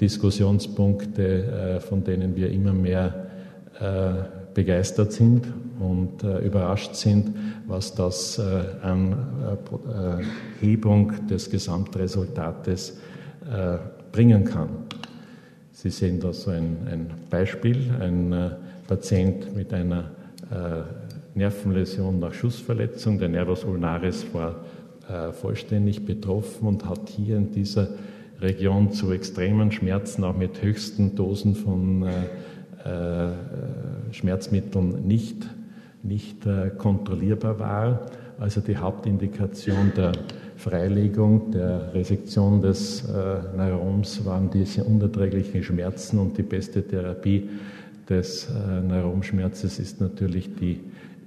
Diskussionspunkte, 0.00 1.76
äh, 1.76 1.80
von 1.80 2.04
denen 2.04 2.36
wir 2.36 2.50
immer 2.50 2.72
mehr 2.72 3.26
äh, 3.80 4.54
begeistert 4.54 5.12
sind 5.12 5.46
und 5.78 6.22
äh, 6.22 6.38
überrascht 6.38 6.94
sind, 6.94 7.34
was 7.66 7.94
das 7.94 8.40
an 8.82 9.14
Hebung 10.60 11.26
des 11.28 11.48
Gesamtresultates 11.48 12.98
bringen 14.10 14.44
kann. 14.44 14.70
Sie 15.70 15.90
sehen 15.90 16.18
da 16.18 16.32
so 16.32 16.50
ein, 16.50 16.78
ein 16.90 17.10
Beispiel, 17.30 17.78
ein 18.00 18.56
Patient 18.88 19.54
mit 19.54 19.72
einer 19.72 20.10
Nervenläsion 21.34 22.18
nach 22.18 22.34
Schussverletzung, 22.34 23.20
der 23.20 23.28
Nervus 23.28 23.62
ulnaris 23.62 24.26
war 24.32 24.56
vollständig 25.32 26.06
betroffen 26.06 26.68
und 26.68 26.88
hat 26.88 27.08
hier 27.08 27.36
in 27.36 27.50
dieser 27.52 27.88
Region 28.40 28.92
zu 28.92 29.12
extremen 29.12 29.70
Schmerzen, 29.72 30.24
auch 30.24 30.36
mit 30.36 30.62
höchsten 30.62 31.14
Dosen 31.14 31.54
von 31.54 32.02
äh, 32.02 32.08
äh, 32.84 33.32
Schmerzmitteln 34.12 35.06
nicht, 35.06 35.46
nicht 36.02 36.46
äh, 36.46 36.70
kontrollierbar 36.70 37.58
war. 37.58 38.06
Also 38.38 38.62
die 38.62 38.78
Hauptindikation 38.78 39.92
der 39.94 40.12
Freilegung, 40.56 41.50
der 41.50 41.92
Resektion 41.92 42.62
des 42.62 43.04
äh, 43.04 43.56
Neurons 43.56 44.24
waren 44.24 44.50
diese 44.50 44.84
unerträglichen 44.84 45.62
Schmerzen 45.62 46.18
und 46.18 46.38
die 46.38 46.42
beste 46.42 46.82
Therapie 46.82 47.48
des 48.08 48.48
äh, 48.48 48.80
Neuromschmerzes 48.80 49.78
ist 49.78 50.00
natürlich 50.00 50.54
die 50.56 50.80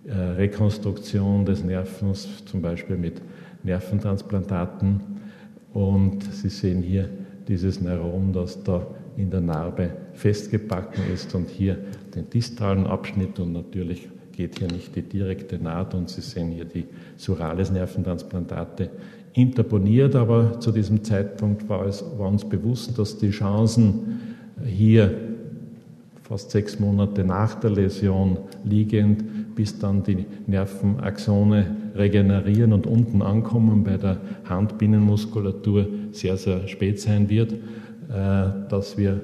äh, 0.07 0.13
Rekonstruktion 0.13 1.45
des 1.45 1.63
Nervens, 1.63 2.45
zum 2.45 2.61
Beispiel 2.61 2.97
mit 2.97 3.21
Nerventransplantaten. 3.63 5.01
Und 5.73 6.23
Sie 6.31 6.49
sehen 6.49 6.83
hier 6.83 7.09
dieses 7.47 7.81
Neuron, 7.81 8.31
das 8.33 8.63
da 8.63 8.85
in 9.17 9.29
der 9.29 9.41
Narbe 9.41 9.91
festgebacken 10.13 11.03
ist 11.13 11.33
und 11.35 11.49
hier 11.49 11.77
den 12.15 12.29
distalen 12.29 12.85
Abschnitt. 12.85 13.39
Und 13.39 13.53
natürlich 13.53 14.09
geht 14.31 14.59
hier 14.59 14.67
nicht 14.67 14.95
die 14.95 15.01
direkte 15.01 15.57
Naht. 15.57 15.93
Und 15.93 16.09
Sie 16.09 16.21
sehen 16.21 16.51
hier 16.51 16.65
die 16.65 16.85
surales 17.17 17.71
Nerventransplantate 17.71 18.89
interponiert, 19.33 20.15
aber 20.15 20.59
zu 20.59 20.71
diesem 20.71 21.03
Zeitpunkt 21.03 21.67
war, 21.67 21.85
es, 21.85 22.03
war 22.17 22.27
uns 22.27 22.47
bewusst, 22.47 22.97
dass 22.99 23.17
die 23.17 23.31
Chancen 23.31 24.19
hier 24.63 25.11
fast 26.21 26.51
sechs 26.51 26.79
Monate 26.79 27.23
nach 27.23 27.55
der 27.55 27.71
Läsion 27.71 28.37
liegend 28.63 29.55
bis 29.55 29.77
dann 29.77 30.03
die 30.03 30.25
Nervenaxone 30.47 31.82
regenerieren 31.95 32.73
und 32.73 32.87
unten 32.87 33.21
ankommen 33.21 33.83
bei 33.83 33.97
der 33.97 34.17
Handbinnenmuskulatur 34.45 35.87
sehr, 36.11 36.37
sehr 36.37 36.67
spät 36.67 36.99
sein 36.99 37.29
wird, 37.29 37.55
dass 38.09 38.97
wir 38.97 39.21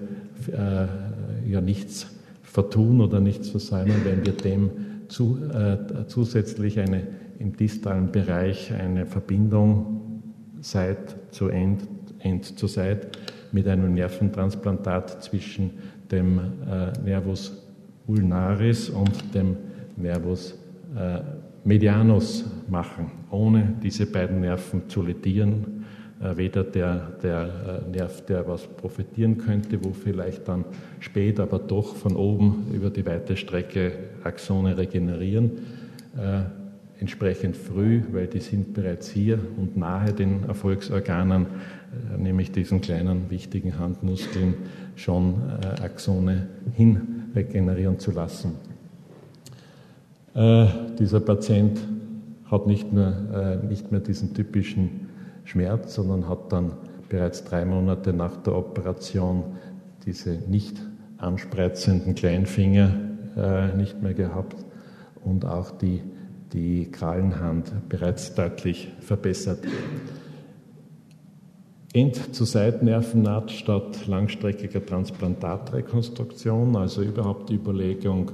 ja 1.48 1.62
nichts 1.62 2.08
vertun 2.44 3.02
oder 3.02 3.20
nichts 3.20 3.50
versäumen, 3.50 3.96
wenn 4.04 4.26
wir 4.26 4.34
dem 4.34 4.72
zu, 5.08 5.38
äh, 5.54 6.06
zusätzlich 6.08 6.80
eine, 6.80 7.04
im 7.40 7.56
distalen 7.56 8.12
Bereich 8.12 8.74
eine 8.74 9.06
Verbindung 9.06 9.96
Seit 10.62 11.16
zu 11.32 11.48
End, 11.48 11.88
End 12.20 12.60
zu 12.60 12.68
Seit 12.68 13.18
mit 13.52 13.68
einem 13.68 13.94
Nerventransplantat 13.94 15.24
zwischen 15.24 15.72
dem 16.12 16.40
äh, 16.40 16.92
Nervus 17.04 17.66
ulnaris 18.08 18.90
und 18.90 19.34
dem 19.34 19.56
Nervus 19.96 20.58
äh, 20.96 21.20
medianus 21.64 22.46
machen, 22.68 23.12
ohne 23.30 23.76
diese 23.82 24.06
beiden 24.06 24.42
Nerven 24.42 24.90
zu 24.90 25.02
ledieren. 25.02 25.86
Äh, 26.22 26.36
weder 26.36 26.64
der, 26.66 27.14
der 27.24 27.84
äh, 27.88 27.90
Nerv, 27.90 28.26
der 28.26 28.46
was 28.48 28.68
profitieren 28.68 29.38
könnte, 29.38 29.84
wo 29.84 29.94
vielleicht 29.94 30.48
dann 30.50 30.66
spät, 31.00 31.40
aber 31.40 31.60
doch 31.60 31.96
von 31.96 32.16
oben 32.16 32.68
über 32.74 32.90
die 32.90 33.06
weite 33.06 33.38
Strecke 33.38 33.94
Axone 34.24 34.78
regenerieren, 34.78 35.52
äh, 36.18 36.42
entsprechend 37.00 37.56
früh, 37.56 38.02
weil 38.12 38.28
die 38.28 38.42
sind 38.42 38.74
bereits 38.74 39.10
hier 39.10 39.40
und 39.56 39.78
nahe 39.78 40.12
den 40.12 40.44
Erfolgsorganen, 40.44 41.46
nämlich 42.18 42.52
diesen 42.52 42.82
kleinen 42.82 43.30
wichtigen 43.30 43.80
Handmuskeln, 43.80 44.56
schon 44.98 45.36
Axone 45.82 46.50
hin 46.76 47.30
regenerieren 47.34 48.00
zu 48.00 48.12
lassen. 48.12 48.56
Äh, 50.34 50.68
dieser 50.98 51.20
Patient 51.20 51.80
hat 52.46 52.68
nicht, 52.68 52.92
nur, 52.92 53.60
nicht 53.68 53.92
mehr 53.92 54.02
diesen 54.02 54.34
typischen 54.34 55.10
Schmerz, 55.44 55.96
sondern 55.96 56.28
hat 56.28 56.52
dann 56.52 56.74
bereits 57.10 57.44
drei 57.44 57.66
Monate 57.66 58.14
nach 58.14 58.38
der 58.38 58.56
Operation 58.56 59.44
diese 60.06 60.32
nicht 60.48 60.82
anspreizenden 61.18 62.16
Kleinfinger 62.16 62.92
äh, 63.36 63.76
nicht 63.76 64.02
mehr 64.02 64.14
gehabt 64.14 64.56
und 65.24 65.46
auch 65.46 65.72
die, 65.72 66.02
die 66.54 66.90
Krallenhand 66.92 67.90
bereits 67.90 68.34
deutlich 68.36 68.90
verbessert. 69.00 69.60
End- 71.92 72.36
zu 72.36 72.46
Seitennervennaht 72.46 73.52
statt 73.52 74.06
langstreckiger 74.08 74.86
Transplantatrekonstruktion, 74.86 76.76
also 76.76 77.02
überhaupt 77.02 77.50
die 77.50 77.56
Überlegung, 77.56 78.30
äh, 78.30 78.34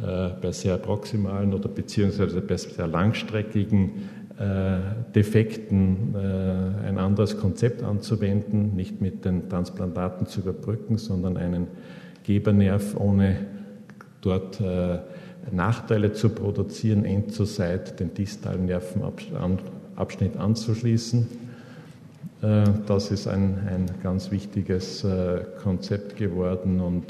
bei 0.00 0.52
sehr 0.52 0.76
proximalen 0.78 1.52
oder 1.52 1.68
beziehungsweise 1.68 2.40
bei 2.40 2.56
sehr 2.56 2.86
langstreckigen 2.86 3.90
äh, 4.38 4.78
Defekten 5.16 6.14
äh, 6.14 6.86
ein 6.86 6.98
anderes 6.98 7.38
Konzept 7.38 7.82
anzuwenden, 7.82 8.76
nicht 8.76 9.00
mit 9.00 9.24
den 9.24 9.48
Transplantaten 9.48 10.28
zu 10.28 10.42
überbrücken, 10.42 10.96
sondern 10.96 11.36
einen 11.36 11.66
Gebernerv 12.22 12.94
ohne 13.00 13.36
dort 14.20 14.60
äh, 14.60 14.98
Nachteile 15.50 16.12
zu 16.12 16.28
produzieren, 16.28 17.04
end 17.04 17.32
zur 17.32 17.46
Seite 17.46 17.94
den 17.94 18.14
distalen 18.14 18.66
Nervenabschnitt 18.66 20.36
anzuschließen. 20.36 21.48
Das 22.40 23.10
ist 23.10 23.26
ein, 23.26 23.58
ein 23.66 23.86
ganz 24.02 24.30
wichtiges 24.30 25.04
Konzept 25.60 26.16
geworden 26.16 26.80
und 26.80 27.06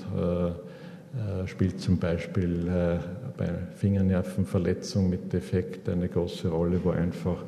spielt 1.46 1.80
zum 1.80 1.98
Beispiel 1.98 2.70
bei 3.36 3.48
Fingernervenverletzung 3.76 5.08
mit 5.08 5.32
Defekt 5.32 5.88
eine 5.88 6.08
große 6.08 6.48
Rolle, 6.48 6.80
wo 6.82 6.90
einfach 6.90 7.42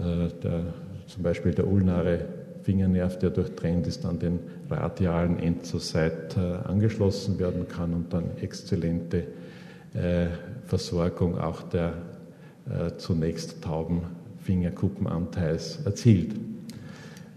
äh, 0.00 0.28
der, 0.42 0.64
zum 1.06 1.22
Beispiel 1.22 1.52
der 1.52 1.66
ulnare 1.66 2.20
Fingernerv, 2.62 3.18
der 3.18 3.30
durchtrennt 3.30 3.86
ist, 3.86 4.04
an 4.06 4.18
den 4.18 4.38
radialen 4.70 5.38
äh, 6.36 6.40
angeschlossen 6.66 7.38
werden 7.38 7.68
kann 7.68 7.92
und 7.92 8.12
dann 8.12 8.24
exzellente 8.40 9.24
äh, 9.94 10.26
Versorgung 10.66 11.38
auch 11.38 11.62
der 11.62 11.94
zunächst 12.96 13.62
tauben 13.62 14.00
Fingerkuppenanteils 14.38 15.80
erzielt. 15.84 16.34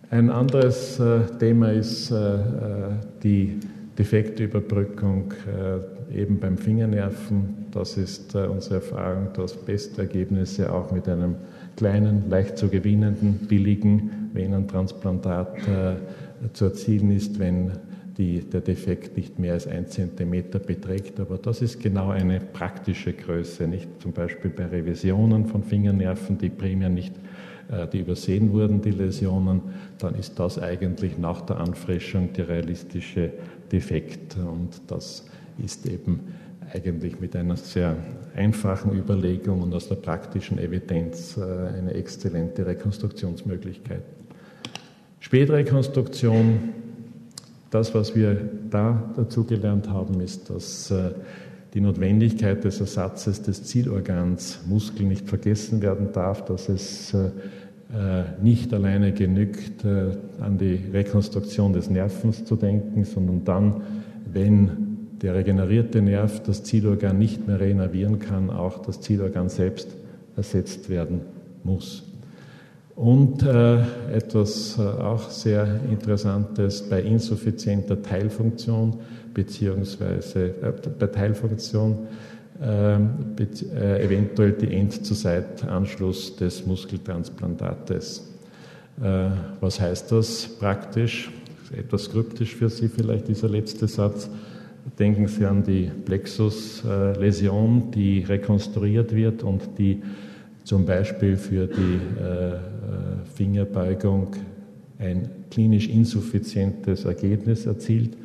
Ein 0.10 0.30
anderes 0.30 1.02
Thema 1.38 1.74
ist 1.74 2.14
die 3.24 3.60
defekte 3.98 4.44
Überbrückung 4.44 5.34
eben 6.14 6.40
beim 6.40 6.58
Fingernerven. 6.58 7.68
Das 7.72 7.98
ist 7.98 8.36
äh, 8.36 8.40
unsere 8.40 8.76
Erfahrung, 8.76 9.30
dass 9.34 9.54
beste 9.54 10.02
Ergebnisse 10.02 10.72
auch 10.72 10.92
mit 10.92 11.08
einem 11.08 11.36
kleinen, 11.76 12.30
leicht 12.30 12.58
zu 12.58 12.70
gewinnenden, 12.70 13.34
billigen 13.48 14.30
Venentransplantat 14.34 15.58
äh, 15.68 16.54
zu 16.54 16.66
erzielen 16.66 17.12
ist, 17.12 17.40
wenn 17.40 17.72
die, 18.18 18.40
der 18.40 18.62
Defekt 18.62 19.16
nicht 19.16 19.38
mehr 19.38 19.54
als 19.54 19.68
ein 19.68 19.88
Zentimeter 19.88 20.60
beträgt. 20.60 21.20
Aber 21.20 21.38
das 21.38 21.62
ist 21.62 21.82
genau 21.82 22.10
eine 22.10 22.40
praktische 22.40 23.14
Größe, 23.14 23.68
nicht 23.68 23.88
zum 24.02 24.12
Beispiel 24.12 24.50
bei 24.50 24.66
Revisionen 24.66 25.46
von 25.46 25.64
Fingernerven, 25.64 26.38
die 26.38 26.50
primär 26.50 26.90
nicht 26.90 27.14
äh, 27.70 27.88
die 27.88 28.00
übersehen 28.00 28.54
wurden, 28.54 28.82
die 28.82 28.92
Läsionen, 28.92 29.62
dann 30.00 30.16
ist 30.16 30.40
das 30.40 30.58
eigentlich 30.58 31.18
nach 31.18 31.42
der 31.42 31.60
Anfrischung 31.60 32.32
der 32.34 32.48
realistische 32.48 33.32
Defekt. 33.72 34.38
Und 34.38 34.82
das 34.88 35.26
ist 35.64 35.86
eben 35.86 36.20
eigentlich 36.74 37.20
mit 37.20 37.36
einer 37.36 37.58
sehr 37.58 37.96
einfachen 38.36 38.94
Überlegung 38.98 39.62
und 39.62 39.74
aus 39.74 39.88
der 39.88 39.96
praktischen 39.96 40.60
Evidenz 40.60 41.38
äh, 41.38 41.42
eine 41.42 41.94
exzellente 41.94 42.66
Rekonstruktionsmöglichkeit. 42.66 44.04
Spätrekonstruktion, 45.20 46.70
das, 47.72 47.94
was 47.94 48.16
wir 48.16 48.50
da 48.70 49.14
dazu 49.16 49.44
gelernt 49.44 49.90
haben, 49.90 50.22
ist, 50.22 50.50
dass 50.50 50.92
äh, 50.92 51.12
die 51.74 51.82
Notwendigkeit 51.82 52.64
des 52.64 52.80
Ersatzes 52.80 53.42
des 53.42 53.64
Zielorgans 53.64 54.60
Muskel 54.68 55.06
nicht 55.06 55.28
vergessen 55.28 55.82
werden 55.82 56.12
darf, 56.14 56.46
dass 56.46 56.70
es 56.70 57.14
äh, 57.14 57.32
nicht 58.42 58.74
alleine 58.74 59.14
genügt, 59.14 59.86
an 59.86 60.58
die 60.58 60.82
Rekonstruktion 60.92 61.72
des 61.72 61.90
Nervens 61.90 62.44
zu 62.44 62.58
denken, 62.58 63.06
sondern 63.06 63.46
dann, 63.46 63.82
wenn 64.32 64.88
der 65.22 65.36
regenerierte 65.36 66.02
Nerv 66.02 66.44
das 66.44 66.64
Zielorgan 66.64 67.18
nicht 67.18 67.48
mehr 67.48 67.60
reinnervieren 67.60 68.20
kann, 68.20 68.50
auch 68.50 68.80
das 68.80 69.02
Zielorgan 69.02 69.50
selbst 69.50 69.96
ersetzt 70.36 70.90
werden 70.90 71.22
muss. 71.64 72.04
Und 72.96 73.44
äh, 73.44 73.78
etwas 74.12 74.78
äh, 74.80 74.82
auch 74.82 75.30
sehr 75.30 75.82
Interessantes 75.92 76.82
bei 76.90 77.02
insuffizienter 77.02 78.02
Teilfunktion 78.02 78.96
beziehungsweise 79.36 80.48
äh, 80.48 80.74
bei 80.98 81.06
Teilfunktion 81.06 81.94
äh, 81.94 81.96
eventuell 82.60 84.54
die 84.54 84.74
End-zu-Seit-Anschluss 84.74 86.36
des 86.38 86.66
Muskeltransplantates. 86.66 88.28
Äh, 89.02 89.30
was 89.62 89.80
heißt 89.80 90.12
das 90.12 90.48
praktisch? 90.60 91.32
Etwas 91.78 92.10
kryptisch 92.10 92.56
für 92.56 92.70
Sie 92.70 92.88
vielleicht 92.88 93.28
dieser 93.28 93.50
letzte 93.50 93.88
Satz. 93.88 94.30
Denken 94.98 95.28
Sie 95.28 95.46
an 95.46 95.64
die 95.64 95.92
Plexus-Läsion, 96.06 97.92
die 97.92 98.22
rekonstruiert 98.22 99.14
wird 99.14 99.44
und 99.44 99.78
die 99.78 100.02
zum 100.64 100.86
Beispiel 100.86 101.38
für 101.38 101.68
die 101.68 102.00
äh, 102.20 102.54
äh, 102.54 102.60
Fingerbeugung 103.36 104.36
ein 104.98 105.30
klinisch 105.52 105.88
insuffizientes 105.90 107.06
Ergebnis 107.06 107.66
erzielt 107.66 108.18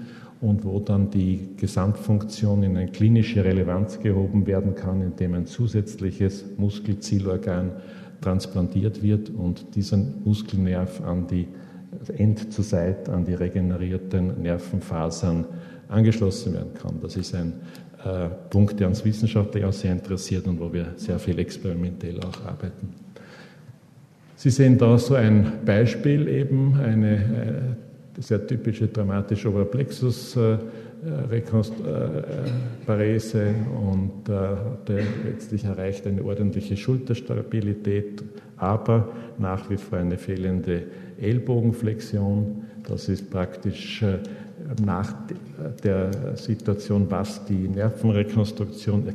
und 0.42 0.64
wo 0.64 0.80
dann 0.80 1.08
die 1.08 1.50
Gesamtfunktion 1.56 2.64
in 2.64 2.76
eine 2.76 2.90
klinische 2.90 3.44
Relevanz 3.44 4.00
gehoben 4.00 4.46
werden 4.48 4.74
kann, 4.74 5.00
indem 5.00 5.34
ein 5.34 5.46
zusätzliches 5.46 6.44
Muskelzielorgan 6.58 7.70
transplantiert 8.20 9.04
wird 9.04 9.30
und 9.30 9.76
dieser 9.76 9.98
Muskelnerv 10.24 11.00
an 11.02 11.28
die 11.28 11.46
End 12.16 12.52
zur 12.52 12.64
Seite 12.64 13.12
an 13.12 13.24
die 13.24 13.34
regenerierten 13.34 14.42
Nervenfasern 14.42 15.44
angeschlossen 15.88 16.54
werden 16.54 16.74
kann. 16.74 16.98
Das 17.00 17.16
ist 17.16 17.34
ein 17.36 17.52
äh, 18.04 18.28
Punkt, 18.50 18.80
der 18.80 18.88
uns 18.88 19.04
wissenschaftlich 19.04 19.64
auch 19.64 19.72
sehr 19.72 19.92
interessiert 19.92 20.48
und 20.48 20.58
wo 20.58 20.72
wir 20.72 20.94
sehr 20.96 21.20
viel 21.20 21.38
experimentell 21.38 22.18
auch 22.18 22.44
arbeiten. 22.44 22.88
Sie 24.34 24.50
sehen 24.50 24.76
da 24.76 24.98
so 24.98 25.14
ein 25.14 25.52
Beispiel 25.64 26.26
eben, 26.26 26.74
eine 26.80 27.14
äh, 27.14 27.91
sehr 28.18 28.46
typische 28.46 28.88
dramatische 28.88 29.48
Oberplexus. 29.48 30.36
Äh, 30.36 30.58
Parese 32.86 33.54
und 33.74 34.28
äh, 34.28 35.02
letztlich 35.24 35.64
erreicht 35.64 36.06
eine 36.06 36.22
ordentliche 36.22 36.76
Schulterstabilität, 36.76 38.22
aber 38.56 39.08
nach 39.36 39.68
wie 39.68 39.78
vor 39.78 39.98
eine 39.98 40.16
fehlende 40.16 40.84
Ellbogenflexion. 41.20 42.66
Das 42.88 43.08
ist 43.08 43.30
praktisch 43.30 44.02
äh, 44.02 44.18
nach 44.84 45.12
der 45.82 46.36
Situation, 46.36 47.06
was 47.10 47.44
die 47.46 47.68
Nervenrekonstruktion 47.68 49.12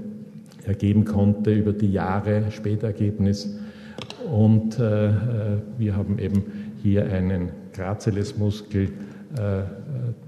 ergeben 0.65 1.05
konnte 1.05 1.53
über 1.53 1.71
die 1.71 1.93
Jahre 1.93 2.51
Spätergebnis. 2.51 3.57
Und 4.29 4.77
äh, 4.77 5.12
wir 5.77 5.95
haben 5.95 6.19
eben 6.19 6.43
hier 6.83 7.05
einen 7.05 7.49
Gracilis-Muskel 7.77 8.89
äh, 9.35 9.63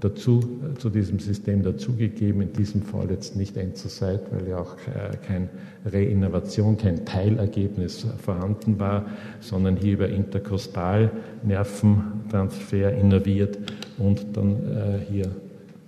dazu, 0.00 0.60
zu 0.78 0.90
diesem 0.90 1.18
System 1.18 1.62
dazugegeben, 1.62 2.42
in 2.42 2.52
diesem 2.52 2.82
Fall 2.82 3.10
jetzt 3.10 3.34
nicht 3.34 3.56
Endzeit, 3.56 4.20
weil 4.30 4.46
ja 4.48 4.58
auch 4.58 4.74
äh, 4.74 5.16
kein 5.26 5.48
Reinnovation, 5.84 6.76
kein 6.76 7.04
Teilergebnis 7.04 8.06
vorhanden 8.22 8.78
war, 8.78 9.06
sondern 9.40 9.76
hier 9.76 9.94
über 9.94 10.08
Interkostalnerventransfer 10.08 12.92
innerviert 12.92 13.58
und 13.98 14.36
dann 14.36 14.52
äh, 14.70 15.00
hier 15.10 15.34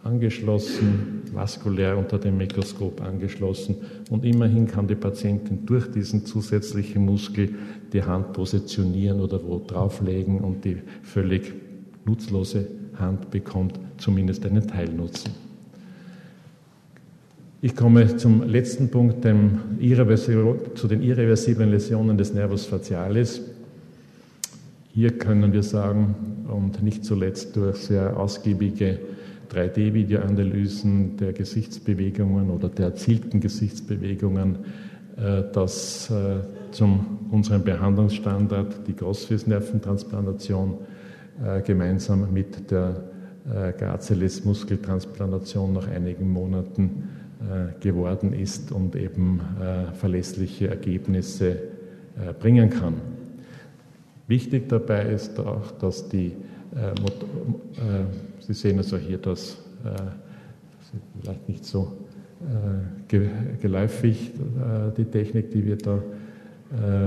angeschlossen, 0.02 1.21
vaskulär 1.32 1.96
unter 1.96 2.18
dem 2.18 2.36
Mikroskop 2.36 3.00
angeschlossen. 3.00 3.76
Und 4.10 4.24
immerhin 4.24 4.66
kann 4.66 4.86
die 4.86 4.94
Patientin 4.94 5.64
durch 5.66 5.90
diesen 5.90 6.26
zusätzlichen 6.26 7.04
Muskel 7.04 7.54
die 7.92 8.02
Hand 8.02 8.32
positionieren 8.32 9.20
oder 9.20 9.42
wo 9.42 9.58
drauflegen 9.58 10.40
und 10.40 10.64
die 10.64 10.78
völlig 11.02 11.52
nutzlose 12.04 12.66
Hand 12.98 13.30
bekommt 13.30 13.78
zumindest 13.98 14.44
einen 14.46 14.66
Teilnutzen. 14.66 15.32
Ich 17.64 17.76
komme 17.76 18.16
zum 18.16 18.42
letzten 18.42 18.90
Punkt, 18.90 19.24
dem 19.24 19.60
zu 20.74 20.88
den 20.88 21.02
irreversiblen 21.02 21.70
Läsionen 21.70 22.18
des 22.18 22.34
Nervus 22.34 22.66
facialis. 22.66 23.40
Hier 24.92 25.12
können 25.12 25.52
wir 25.52 25.62
sagen, 25.62 26.14
und 26.48 26.82
nicht 26.82 27.04
zuletzt 27.04 27.56
durch 27.56 27.76
sehr 27.76 28.16
ausgiebige 28.18 28.98
3D-Videoanalysen 29.52 31.16
der 31.18 31.32
Gesichtsbewegungen 31.32 32.50
oder 32.50 32.68
der 32.68 32.86
erzielten 32.86 33.38
Gesichtsbewegungen, 33.40 34.58
äh, 35.16 35.44
dass 35.52 36.10
äh, 36.10 36.40
zum 36.70 37.18
unserem 37.30 37.62
Behandlungsstandard 37.62 38.86
die 38.86 38.96
Großflächennerventransplantation 38.96 40.78
äh, 41.44 41.60
gemeinsam 41.62 42.32
mit 42.32 42.70
der 42.70 43.08
Gracilis-Muskeltransplantation 43.44 45.72
nach 45.72 45.88
einigen 45.88 46.30
Monaten 46.30 47.08
geworden 47.80 48.34
ist 48.34 48.70
und 48.70 48.94
eben 48.94 49.40
verlässliche 49.94 50.68
Ergebnisse 50.68 51.56
bringen 52.38 52.70
kann. 52.70 53.00
Wichtig 54.28 54.68
dabei 54.68 55.06
ist 55.06 55.40
auch, 55.40 55.72
dass 55.72 56.08
die, 56.08 56.36
Sie 58.40 58.54
sehen 58.54 58.78
also 58.78 58.96
hier, 58.96 59.18
dass 59.18 59.58
vielleicht 61.20 61.48
nicht 61.48 61.64
so 61.64 61.92
geläufig 63.08 64.32
die 64.96 65.04
Technik, 65.04 65.50
die 65.50 65.64
wir 65.66 65.76
da 65.76 66.02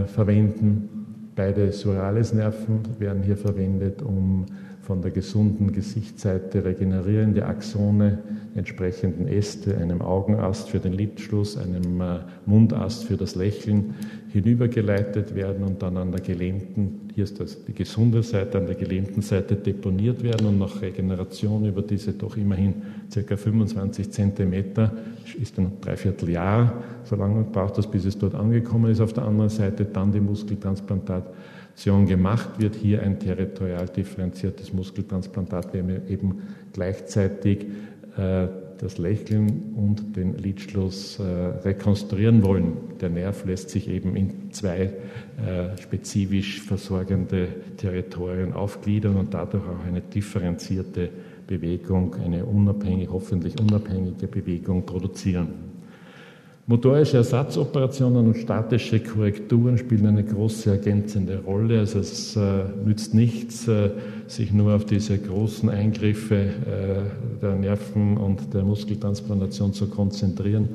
verwenden. 0.07 0.89
Beide 1.35 1.71
Surales-Nerven 1.71 2.79
werden 2.99 3.23
hier 3.23 3.37
verwendet, 3.37 4.01
um 4.01 4.45
von 4.85 5.01
der 5.01 5.09
gesunden 5.09 5.71
Gesichtsseite 5.73 6.63
regenerierende 6.63 7.43
Axone, 7.43 8.19
entsprechenden 8.53 9.27
Äste, 9.27 9.75
einem 9.77 10.03
Augenast 10.03 10.69
für 10.69 10.77
den 10.77 10.93
Lidschluss, 10.93 11.57
einem 11.57 11.99
äh, 12.01 12.19
Mundast 12.45 13.05
für 13.05 13.17
das 13.17 13.33
Lächeln 13.33 13.95
hinübergeleitet 14.31 15.33
werden 15.33 15.63
und 15.63 15.81
dann 15.81 15.97
an 15.97 16.11
der 16.11 16.21
gelähmten, 16.21 17.09
hier 17.15 17.23
ist 17.23 17.39
das 17.39 17.65
die 17.65 17.73
gesunde 17.73 18.21
Seite, 18.21 18.59
an 18.59 18.67
der 18.67 18.75
gelähmten 18.75 19.23
Seite 19.23 19.55
deponiert 19.55 20.21
werden 20.21 20.45
und 20.45 20.59
nach 20.59 20.79
Regeneration 20.83 21.65
über 21.65 21.81
diese 21.81 22.13
doch 22.13 22.37
immerhin 22.37 22.75
ca. 23.11 23.35
25 23.35 24.11
Zentimeter, 24.11 24.91
ist 25.41 25.57
ein 25.57 25.71
Dreivierteljahr, 25.81 26.83
so 27.05 27.15
lange 27.15 27.43
braucht 27.43 27.79
das, 27.79 27.89
bis 27.89 28.05
es 28.05 28.19
dort 28.19 28.35
angekommen 28.35 28.91
ist, 28.91 29.01
auf 29.01 29.13
der 29.13 29.25
anderen 29.25 29.49
Seite 29.49 29.85
dann 29.85 30.11
die 30.11 30.19
Muskeltransplantation 30.19 31.33
gemacht 31.83 32.59
wird, 32.59 32.75
hier 32.75 33.01
ein 33.03 33.19
territorial 33.19 33.87
differenziertes 33.87 34.73
Muskeltransplantat, 34.73 35.73
wenn 35.73 35.87
wir 35.87 36.07
eben 36.09 36.41
gleichzeitig 36.73 37.65
äh, 38.17 38.47
das 38.77 38.97
Lächeln 38.97 39.73
und 39.75 40.15
den 40.15 40.37
Lidschluss 40.37 41.19
äh, 41.19 41.23
rekonstruieren 41.23 42.43
wollen. 42.43 42.73
Der 42.99 43.09
Nerv 43.09 43.45
lässt 43.45 43.69
sich 43.69 43.89
eben 43.89 44.15
in 44.15 44.51
zwei 44.51 44.91
äh, 45.37 45.77
spezifisch 45.81 46.61
versorgende 46.61 47.47
Territorien 47.77 48.53
aufgliedern 48.53 49.15
und 49.15 49.33
dadurch 49.33 49.63
auch 49.63 49.85
eine 49.85 50.01
differenzierte 50.01 51.09
Bewegung, 51.47 52.15
eine 52.15 52.45
unabhängige, 52.45 53.11
hoffentlich 53.11 53.59
unabhängige 53.59 54.27
Bewegung 54.27 54.85
produzieren. 54.85 55.74
Motorische 56.67 57.17
Ersatzoperationen 57.17 58.25
und 58.25 58.37
statische 58.37 58.99
Korrekturen 58.99 59.77
spielen 59.77 60.07
eine 60.07 60.23
große 60.23 60.71
ergänzende 60.71 61.43
Rolle. 61.45 61.77
Also 61.77 61.99
es 61.99 62.35
äh, 62.35 62.63
nützt 62.83 63.13
nichts, 63.13 63.67
äh, 63.67 63.91
sich 64.25 64.51
nur 64.51 64.73
auf 64.73 64.83
diese 64.83 65.19
großen 65.19 65.69
Eingriffe 65.69 66.35
äh, 66.35 67.39
der 67.39 67.55
Nerven 67.55 68.17
und 68.17 68.51
der 68.55 68.63
Muskeltransplantation 68.63 69.73
zu 69.73 69.87
konzentrieren, 69.87 70.69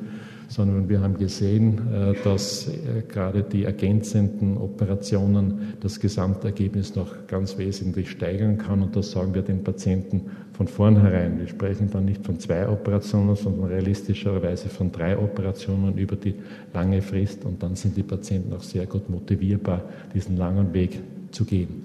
sondern 0.51 0.89
wir 0.89 1.01
haben 1.01 1.17
gesehen, 1.17 1.79
äh, 1.93 2.15
dass 2.25 2.67
äh, 2.67 3.03
gerade 3.09 3.45
die 3.45 3.65
ergänzenden 3.65 4.57
Operationen 4.57 5.75
das 5.81 6.01
Gesamtergebnis 6.01 6.97
noch 6.97 7.29
ganz 7.29 7.57
wesentlich 7.57 8.11
steigern 8.11 8.59
kann. 8.59 8.83
Und 8.83 8.97
das 8.97 9.13
sagen 9.13 9.33
wir 9.33 9.43
den 9.43 9.63
Patienten 9.63 10.23
von 10.53 10.67
vornherein. 10.67 11.39
Wir 11.39 11.47
sprechen 11.47 11.89
dann 11.93 12.05
nicht 12.05 12.27
von 12.27 12.41
zwei 12.41 12.69
Operationen, 12.69 13.37
sondern 13.37 13.71
realistischerweise 13.71 14.69
von 14.69 14.91
drei 14.91 15.17
Operationen 15.17 15.97
über 15.97 16.17
die 16.17 16.35
lange 16.75 17.01
Frist. 17.01 17.45
Und 17.45 17.63
dann 17.63 17.77
sind 17.77 17.97
die 17.97 18.03
Patienten 18.03 18.53
auch 18.53 18.65
sehr 18.65 18.87
gut 18.87 19.09
motivierbar, 19.09 19.85
diesen 20.13 20.37
langen 20.37 20.75
Weg 20.75 20.99
zu 21.31 21.45
gehen. 21.45 21.85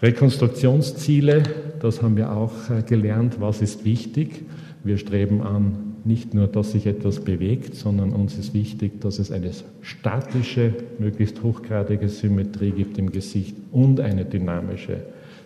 Rekonstruktionsziele, 0.00 1.42
das 1.80 2.00
haben 2.00 2.16
wir 2.16 2.30
auch 2.30 2.52
äh, 2.70 2.82
gelernt. 2.82 3.40
Was 3.40 3.60
ist 3.60 3.84
wichtig? 3.84 4.44
Wir 4.84 4.98
streben 4.98 5.42
an, 5.42 5.85
nicht 6.06 6.34
nur, 6.34 6.46
dass 6.46 6.72
sich 6.72 6.86
etwas 6.86 7.20
bewegt, 7.20 7.74
sondern 7.74 8.12
uns 8.12 8.38
ist 8.38 8.54
wichtig, 8.54 9.00
dass 9.00 9.18
es 9.18 9.32
eine 9.32 9.50
statische, 9.82 10.72
möglichst 10.98 11.42
hochgradige 11.42 12.08
Symmetrie 12.08 12.70
gibt 12.70 12.98
im 12.98 13.10
Gesicht 13.10 13.56
und 13.72 14.00
eine 14.00 14.24
dynamische 14.24 14.98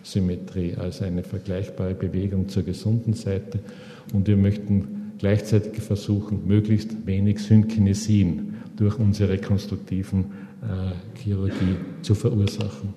Symmetrie, 0.03 0.75
also 0.75 1.05
eine 1.05 1.23
vergleichbare 1.23 1.93
Bewegung 1.93 2.47
zur 2.47 2.63
gesunden 2.63 3.13
Seite. 3.13 3.59
Und 4.13 4.27
wir 4.27 4.37
möchten 4.37 5.13
gleichzeitig 5.17 5.81
versuchen, 5.81 6.47
möglichst 6.47 7.05
wenig 7.05 7.39
Synkinesien 7.39 8.55
durch 8.77 8.97
unsere 8.97 9.33
rekonstruktiven 9.33 10.25
äh, 10.61 11.19
Chirurgie 11.19 11.75
zu 12.01 12.15
verursachen. 12.15 12.93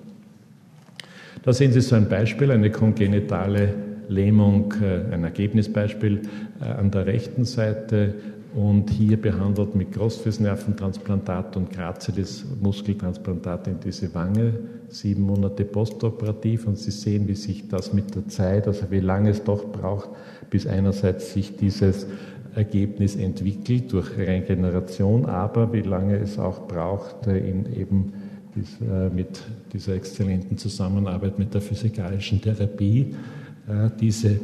Da 1.43 1.53
sehen 1.53 1.71
Sie 1.71 1.81
so 1.81 1.95
ein 1.95 2.09
Beispiel, 2.09 2.49
eine 2.49 2.71
kongenitale 2.71 3.73
Lähmung, 4.07 4.73
äh, 4.81 5.13
ein 5.13 5.23
Ergebnisbeispiel 5.23 6.21
äh, 6.61 6.65
an 6.65 6.91
der 6.91 7.05
rechten 7.05 7.45
Seite 7.45 8.15
und 8.55 8.89
hier 8.89 9.21
behandelt 9.21 9.75
mit 9.75 9.91
Großflächennerventransplantat 9.91 11.57
und 11.57 11.71
Gracilis 11.71 12.45
Muskeltransplantat 12.61 13.67
in 13.67 13.79
diese 13.81 14.13
Wange, 14.15 14.53
sieben 14.87 15.23
Monate 15.23 15.65
postoperativ 15.65 16.65
und 16.65 16.77
Sie 16.77 16.91
sehen, 16.91 17.27
wie 17.27 17.35
sich 17.35 17.67
das 17.67 17.91
mit 17.91 18.15
der 18.15 18.27
Zeit, 18.29 18.67
also 18.67 18.89
wie 18.91 19.01
lange 19.01 19.31
es 19.31 19.43
doch 19.43 19.71
braucht, 19.71 20.09
bis 20.49 20.67
einerseits 20.67 21.33
sich 21.33 21.57
dieses 21.57 22.07
Ergebnis 22.55 23.17
entwickelt 23.17 23.91
durch 23.91 24.17
Regeneration, 24.17 25.25
aber 25.25 25.73
wie 25.73 25.81
lange 25.81 26.17
es 26.17 26.39
auch 26.39 26.65
braucht 26.65 27.27
äh, 27.27 27.37
in 27.37 27.65
eben 27.73 28.13
mit 29.13 29.41
dieser 29.73 29.95
exzellenten 29.95 30.57
Zusammenarbeit 30.57 31.37
mit 31.37 31.53
der 31.53 31.59
physikalischen 31.59 32.41
Therapie 32.41 33.13
diese 33.99 34.39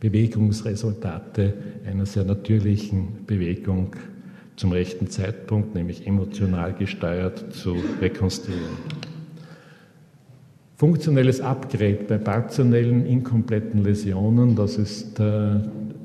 Bewegungsresultate 0.00 1.54
einer 1.86 2.06
sehr 2.06 2.24
natürlichen 2.24 3.26
Bewegung 3.26 3.94
zum 4.56 4.72
rechten 4.72 5.08
Zeitpunkt, 5.08 5.74
nämlich 5.74 6.06
emotional 6.06 6.72
gesteuert, 6.72 7.52
zu 7.52 7.76
rekonstruieren. 8.00 9.00
Funktionelles 10.76 11.42
Upgrade 11.42 11.98
bei 12.08 12.16
partiellen 12.16 13.04
inkompletten 13.04 13.84
Läsionen, 13.84 14.56
das 14.56 14.78
ist 14.78 15.20
äh, 15.20 15.56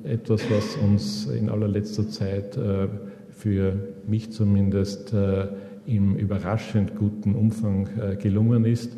etwas, 0.04 0.42
was 0.50 0.76
uns 0.84 1.28
in 1.28 1.50
allerletzter 1.50 2.10
Zeit 2.10 2.58
äh, 2.58 2.88
für 3.30 3.74
mich 4.06 4.32
zumindest 4.32 5.14
äh, 5.14 5.48
im 5.86 6.18
überraschend 6.18 6.96
guten 6.98 7.36
Umfang 7.36 7.88
äh, 7.98 8.16
gelungen 8.18 8.66
ist 8.66 8.92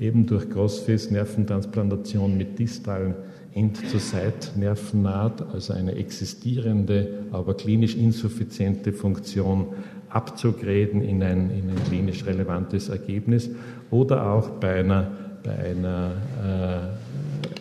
eben 0.00 0.26
durch 0.26 0.48
Großflächennerventransplantation 0.50 2.36
mit 2.36 2.58
distalen 2.58 3.14
End-zu-Seit-Nervennaht, 3.54 5.42
also 5.52 5.72
eine 5.74 5.94
existierende, 5.96 7.24
aber 7.32 7.54
klinisch 7.54 7.96
insuffiziente 7.96 8.92
Funktion 8.92 9.66
abzugraden 10.08 11.02
in 11.02 11.22
ein, 11.22 11.50
in 11.50 11.70
ein 11.70 11.84
klinisch 11.88 12.24
relevantes 12.24 12.88
Ergebnis 12.88 13.50
oder 13.90 14.26
auch 14.32 14.48
bei 14.50 14.80
einer, 14.80 15.10
bei 15.42 15.56
einer 15.56 16.12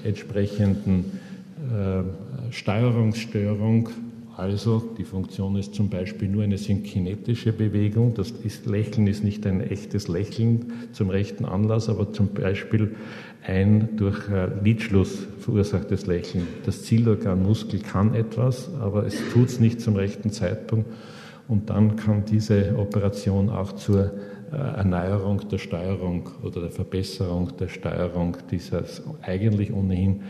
äh, 0.04 0.08
entsprechenden 0.08 1.20
äh, 1.72 2.04
Steuerungsstörung 2.52 3.90
Also 4.40 4.82
die 4.98 5.04
Funktion 5.04 5.58
ist 5.58 5.76
zum 5.76 5.90
Beispiel 5.90 6.30
nur 6.30 6.44
eine 6.44 6.58
synkinetische 6.58 7.52
Bewegung. 7.52 8.14
Das 8.14 8.32
ist, 8.32 8.68
Lächeln 8.68 9.06
ist 9.06 9.22
nicht 9.22 9.46
ein 9.46 9.60
echtes 9.60 10.08
Lächeln 10.08 10.72
zum 10.94 11.10
rechten 11.10 11.44
Anlass, 11.44 11.90
aber 11.90 12.14
zum 12.14 12.30
Beispiel 12.30 12.96
ein 13.46 13.98
durch 13.98 14.30
äh, 14.30 14.48
Lidschluss 14.64 15.28
verursachtes 15.40 16.06
Lächeln. 16.06 16.48
Das 16.66 16.84
Zielorganmuskel 16.84 17.82
kann 17.82 18.16
etwas, 18.16 18.74
aber 18.80 19.06
es 19.06 19.16
tut 19.34 19.50
es 19.50 19.60
nicht 19.60 19.82
zum 19.82 19.98
rechten 19.98 20.30
Zeitpunkt. 20.30 20.90
Und 21.50 21.70
dann 21.70 21.98
kann 21.98 22.24
diese 22.24 22.78
Operation 22.78 23.50
auch 23.50 23.74
zur 23.74 24.06
äh, 24.54 24.56
Erneuerung 24.56 25.50
der 25.50 25.58
Steuerung 25.58 26.30
oder 26.44 26.62
der 26.62 26.72
Verbesserung 26.72 27.58
der 27.60 27.68
Steuerung 27.68 28.38
dieses 28.50 29.02
eigentlich 29.22 29.74
ohnehin 29.74 30.22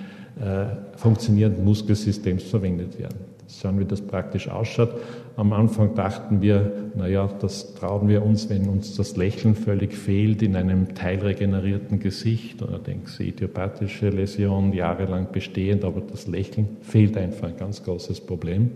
äh, 0.42 0.98
funktionierenden 0.98 1.64
Muskelsystems 1.64 2.42
verwendet 2.42 2.98
werden 2.98 3.29
schauen, 3.50 3.80
wie 3.80 3.86
das 3.86 4.02
praktisch 4.02 4.48
ausschaut. 4.48 4.94
Am 5.36 5.54
Anfang 5.54 5.96
dachten 5.96 6.42
wir, 6.42 6.92
naja, 6.96 7.30
das 7.40 7.74
trauen 7.74 8.08
wir 8.08 8.24
uns, 8.24 8.50
wenn 8.50 8.68
uns 8.68 8.96
das 8.96 9.18
Lächeln 9.18 9.56
völlig 9.56 9.94
fehlt 9.94 10.42
in 10.42 10.56
einem 10.56 10.94
teilregenerierten 10.94 12.00
Gesicht 12.00 12.62
oder 12.62 12.80
denken 12.80 13.08
Sie, 13.08 13.30
idiopathische 13.30 14.10
Läsion, 14.10 14.74
jahrelang 14.74 15.32
bestehend, 15.32 15.84
aber 15.84 16.02
das 16.02 16.28
Lächeln 16.28 16.78
fehlt 16.82 17.18
einfach, 17.18 17.48
ein 17.48 17.58
ganz 17.58 17.84
großes 17.84 18.22
Problem. 18.22 18.72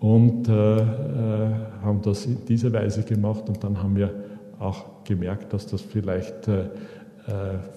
Und 0.00 0.48
äh, 0.48 0.78
äh, 0.78 0.84
haben 1.82 2.02
das 2.02 2.26
in 2.26 2.44
dieser 2.46 2.72
Weise 2.72 3.04
gemacht 3.04 3.44
und 3.48 3.62
dann 3.62 3.80
haben 3.80 3.94
wir 3.94 4.10
auch 4.58 5.04
gemerkt, 5.04 5.52
dass 5.52 5.66
das 5.66 5.80
vielleicht 5.80 6.48
äh, 6.48 6.64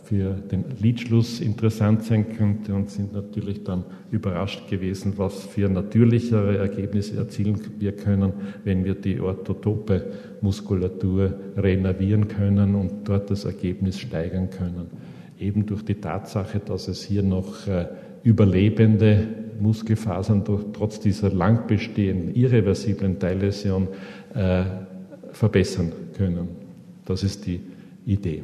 für 0.03 0.31
den 0.33 0.65
Lidschluss 0.81 1.39
interessant 1.39 2.03
sein 2.03 2.35
könnte 2.35 2.73
und 2.73 2.89
sind 2.89 3.13
natürlich 3.13 3.63
dann 3.63 3.83
überrascht 4.09 4.67
gewesen, 4.69 5.13
was 5.17 5.43
für 5.43 5.69
natürlichere 5.69 6.57
Ergebnisse 6.57 7.17
erzielen 7.17 7.59
wir 7.77 7.91
können, 7.91 8.33
wenn 8.63 8.83
wir 8.83 8.95
die 8.95 9.19
orthotope 9.19 10.11
Muskulatur 10.41 11.35
renovieren 11.57 12.27
können 12.27 12.73
und 12.73 13.07
dort 13.07 13.29
das 13.29 13.45
Ergebnis 13.45 13.99
steigern 13.99 14.49
können. 14.49 14.87
Eben 15.39 15.67
durch 15.67 15.83
die 15.83 15.95
Tatsache, 15.95 16.59
dass 16.59 16.87
es 16.87 17.03
hier 17.03 17.21
noch 17.21 17.67
äh, 17.67 17.87
überlebende 18.23 19.27
Muskelfasern 19.59 20.43
trotz 20.73 20.99
dieser 20.99 21.31
lang 21.31 21.67
bestehenden 21.67 22.33
irreversiblen 22.33 23.19
Teilläsion 23.19 23.89
äh, 24.33 24.63
verbessern 25.31 25.91
können. 26.17 26.47
Das 27.05 27.23
ist 27.23 27.45
die 27.45 27.61
Idee. 28.05 28.43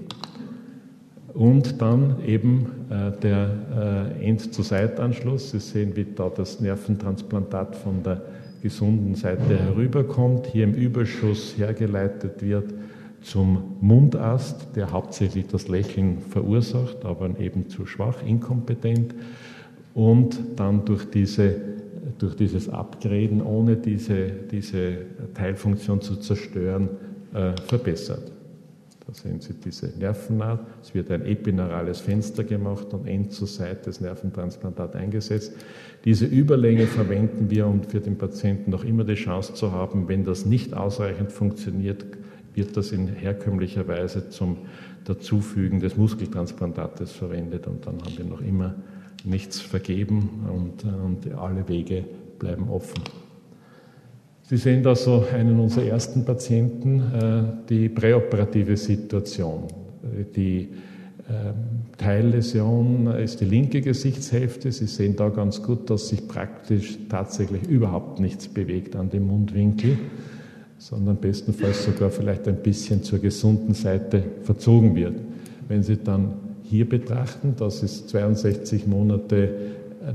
Und 1.34 1.82
dann 1.82 2.17
eben 2.26 2.88
äh, 2.89 3.12
der 3.20 4.13
äh, 4.20 4.28
End-zu-Seit-Anschluss. 4.28 5.52
Sie 5.52 5.60
sehen, 5.60 5.96
wie 5.96 6.06
da 6.15 6.30
das 6.30 6.60
Nerventransplantat 6.60 7.76
von 7.76 8.04
der 8.04 8.22
gesunden 8.62 9.15
Seite 9.15 9.58
herüberkommt, 9.58 10.48
hier 10.48 10.65
im 10.65 10.74
Überschuss 10.74 11.58
hergeleitet 11.58 12.41
wird 12.41 12.74
zum 13.22 13.78
Mundast, 13.82 14.76
der 14.76 14.91
hauptsächlich 14.91 15.48
das 15.48 15.67
Lächeln 15.67 16.20
verursacht, 16.20 17.06
aber 17.06 17.39
eben 17.39 17.70
zu 17.70 17.86
schwach, 17.86 18.24
inkompetent 18.26 19.13
und 19.94 20.39
dann 20.56 20.86
durch, 20.86 21.10
diese, 21.10 21.56
durch 22.17 22.36
dieses 22.36 22.70
Upgraden, 22.70 23.41
ohne 23.41 23.78
diese, 23.78 24.28
diese 24.52 24.98
Teilfunktion 25.34 26.02
zu 26.02 26.15
zerstören, 26.15 26.89
äh, 27.34 27.54
verbessert. 27.67 28.32
Da 29.12 29.17
sehen 29.24 29.41
Sie 29.41 29.54
diese 29.54 29.88
Nervennaht. 29.88 30.62
Es 30.82 30.93
wird 30.93 31.12
ein 31.12 31.26
epineurales 31.26 32.00
Fenster 32.00 32.45
gemacht 32.45 32.93
und 32.93 33.08
end 33.08 33.34
zur 33.34 33.47
Seite 33.47 33.89
des 33.89 34.00
Nerventransplantat 34.00 34.95
eingesetzt. 34.95 35.54
Diese 36.06 36.26
Überlänge 36.26 36.88
verwenden 36.88 37.50
wir, 37.50 37.67
um 37.67 37.84
für 37.84 38.00
den 38.00 38.17
Patienten 38.17 38.71
noch 38.71 38.86
immer 38.86 39.04
die 39.04 39.15
Chance 39.15 39.54
zu 39.54 39.74
haben, 39.74 40.08
wenn 40.08 40.24
das 40.24 40.45
nicht 40.45 40.74
ausreichend 40.74 41.34
funktioniert, 41.34 42.06
wird 42.54 42.78
das 42.78 42.93
in 42.93 43.08
herkömmlicher 43.08 43.86
Weise 43.86 44.30
zum 44.30 44.60
Dazufügen 45.04 45.82
des 45.82 45.97
Muskeltransplantates 45.97 47.12
verwendet 47.12 47.67
und 47.67 47.86
dann 47.86 47.97
haben 48.02 48.17
wir 48.17 48.26
noch 48.26 48.41
immer 48.41 48.76
nichts 49.26 49.60
vergeben 49.60 50.45
und, 50.50 50.86
und 50.86 51.34
alle 51.34 51.67
Wege 51.67 52.06
bleiben 52.39 52.69
offen. 52.69 53.04
Sie 54.52 54.58
sehen 54.58 54.84
da 54.84 54.98
so 54.98 55.24
einen 55.34 55.62
unserer 55.62 55.86
ersten 55.86 56.26
Patienten, 56.26 57.00
äh, 57.00 57.44
die 57.70 57.88
präoperative 57.88 58.76
Situation. 58.76 59.64
Die 60.36 60.68
ähm, 61.30 61.54
Teilläsion 61.98 63.08
ist 63.08 63.40
die 63.40 63.46
linke 63.46 63.80
Gesichtshälfte. 63.80 64.70
Sie 64.74 64.88
sehen 64.88 65.16
da 65.16 65.30
ganz 65.30 65.64
gut, 65.64 65.90
dass 65.90 66.10
sich 66.10 66.28
praktisch 66.28 66.98
tatsächlich 67.08 67.66
überhaupt 67.70 68.20
nichts 68.20 68.50
bewegt 68.50 68.98
an 68.98 69.10
dem 69.10 69.28
Mundwinkel, 69.28 69.98
sondern 70.78 71.16
bestenfalls 71.16 71.86
sogar 71.86 72.10
vielleicht 72.10 72.46
ein 72.50 72.58
bisschen 72.58 73.04
zur 73.04 73.20
gesunden 73.20 73.74
Seite 73.74 74.22
verzogen 74.44 74.98
wird. 74.98 75.16
Wenn 75.70 75.82
Sie 75.82 75.96
dann 75.96 76.34
hier 76.64 76.90
betrachten, 76.90 77.54
das 77.58 77.84
ist 77.84 78.10
62 78.10 78.86
Monate 78.86 79.50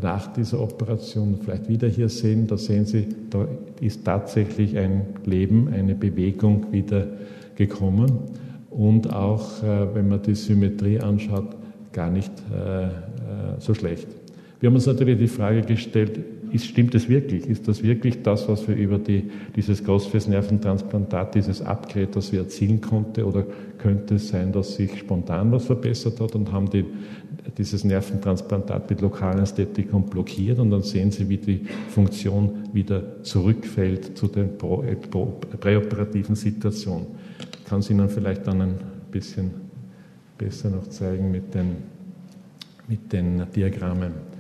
nach 0.02 0.32
dieser 0.32 0.60
Operation 0.60 1.38
vielleicht 1.42 1.68
wieder 1.68 1.88
hier 1.88 2.08
sehen, 2.08 2.46
da 2.46 2.56
sehen 2.56 2.84
Sie, 2.84 3.06
da 3.30 3.46
ist 3.80 4.04
tatsächlich 4.04 4.76
ein 4.76 5.02
Leben, 5.24 5.68
eine 5.68 5.94
Bewegung 5.94 6.72
wieder 6.72 7.06
gekommen 7.54 8.10
und 8.70 9.12
auch, 9.12 9.62
äh, 9.62 9.94
wenn 9.94 10.08
man 10.08 10.22
die 10.22 10.34
Symmetrie 10.34 11.00
anschaut, 11.00 11.56
gar 11.92 12.10
nicht 12.10 12.32
äh, 12.52 12.84
äh, 12.86 12.90
so 13.58 13.74
schlecht. 13.74 14.08
Wir 14.60 14.68
haben 14.68 14.74
uns 14.74 14.86
natürlich 14.86 15.18
die 15.18 15.28
Frage 15.28 15.62
gestellt, 15.62 16.20
ist, 16.56 16.66
stimmt 16.66 16.94
es 16.94 17.08
wirklich? 17.08 17.46
Ist 17.46 17.68
das 17.68 17.82
wirklich 17.82 18.22
das, 18.22 18.48
was 18.48 18.66
wir 18.66 18.74
über 18.74 18.98
die, 18.98 19.30
dieses 19.54 19.84
Großfelsnerventransplantat, 19.84 21.34
dieses 21.34 21.62
Upgrade, 21.62 22.08
das 22.08 22.32
wir 22.32 22.40
erzielen 22.40 22.80
konnten? 22.80 23.22
Oder 23.22 23.46
könnte 23.78 24.16
es 24.16 24.28
sein, 24.28 24.52
dass 24.52 24.74
sich 24.74 24.98
spontan 24.98 25.52
was 25.52 25.66
verbessert 25.66 26.20
hat 26.20 26.34
und 26.34 26.50
haben 26.50 26.68
die, 26.70 26.84
dieses 27.56 27.84
Nerventransplantat 27.84 28.90
mit 28.90 29.00
lokalen 29.00 29.38
Ästhetikum 29.38 30.06
blockiert 30.06 30.58
und 30.58 30.70
dann 30.70 30.82
sehen 30.82 31.10
Sie, 31.10 31.28
wie 31.28 31.38
die 31.38 31.60
Funktion 31.88 32.68
wieder 32.72 33.22
zurückfällt 33.22 34.16
zu 34.16 34.26
der 34.26 34.44
präoperativen 34.44 36.34
Situation. 36.34 37.06
Ich 37.60 37.64
kann 37.64 37.80
es 37.80 37.90
Ihnen 37.90 38.08
vielleicht 38.08 38.46
dann 38.46 38.60
ein 38.60 38.74
bisschen 39.10 39.50
besser 40.38 40.70
noch 40.70 40.88
zeigen 40.88 41.30
mit 41.30 41.54
den, 41.54 41.76
mit 42.88 43.12
den 43.12 43.42
Diagrammen. 43.54 44.35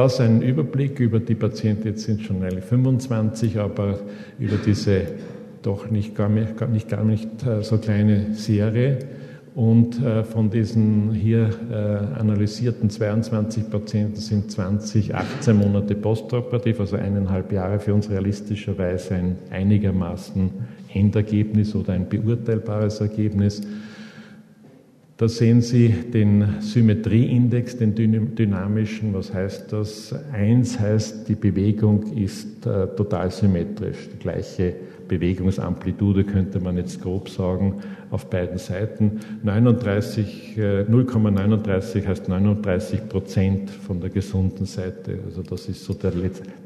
Das 0.00 0.18
ein 0.18 0.40
Überblick 0.40 0.98
über 0.98 1.20
die 1.20 1.34
Patienten, 1.34 1.88
jetzt 1.88 2.04
sind 2.04 2.22
schon 2.22 2.42
eigentlich 2.42 2.64
25, 2.64 3.58
aber 3.58 3.98
über 4.38 4.56
diese 4.56 5.02
doch 5.60 5.90
nicht 5.90 6.14
gar, 6.14 6.30
nicht, 6.30 6.88
gar 6.88 7.04
nicht 7.04 7.46
äh, 7.46 7.62
so 7.62 7.76
kleine 7.76 8.32
Serie. 8.32 9.00
Und 9.54 10.02
äh, 10.02 10.24
von 10.24 10.48
diesen 10.48 11.12
hier 11.12 11.50
äh, 11.70 12.18
analysierten 12.18 12.88
22 12.88 13.68
Patienten 13.68 14.16
sind 14.16 14.50
20 14.50 15.14
18 15.14 15.54
Monate 15.54 15.94
postoperativ, 15.96 16.80
also 16.80 16.96
eineinhalb 16.96 17.52
Jahre 17.52 17.78
für 17.78 17.92
uns 17.92 18.08
realistischerweise 18.08 19.16
ein 19.16 19.36
einigermaßen 19.50 20.50
Endergebnis 20.94 21.74
oder 21.74 21.92
ein 21.92 22.08
beurteilbares 22.08 23.02
Ergebnis. 23.02 23.60
Da 25.20 25.28
sehen 25.28 25.60
Sie 25.60 25.88
den 25.88 26.60
Symmetrieindex, 26.60 27.76
den 27.76 27.94
dynamischen. 28.34 29.12
Was 29.12 29.34
heißt 29.34 29.70
das? 29.70 30.14
Eins 30.32 30.80
heißt, 30.80 31.28
die 31.28 31.34
Bewegung 31.34 32.14
ist 32.16 32.64
äh, 32.64 32.86
total 32.96 33.30
symmetrisch. 33.30 34.08
Die 34.14 34.18
gleiche 34.18 34.74
Bewegungsamplitude 35.08 36.24
könnte 36.24 36.58
man 36.58 36.78
jetzt 36.78 37.02
grob 37.02 37.28
sagen 37.28 37.82
auf 38.10 38.30
beiden 38.30 38.56
Seiten. 38.56 39.20
39, 39.42 40.56
äh, 40.56 40.84
0,39 40.84 42.06
heißt 42.06 42.30
39 42.30 43.06
Prozent 43.06 43.68
von 43.68 44.00
der 44.00 44.08
gesunden 44.08 44.64
Seite. 44.64 45.18
Also 45.26 45.42
das 45.42 45.68
ist 45.68 45.84
so 45.84 45.92
der, 45.92 46.12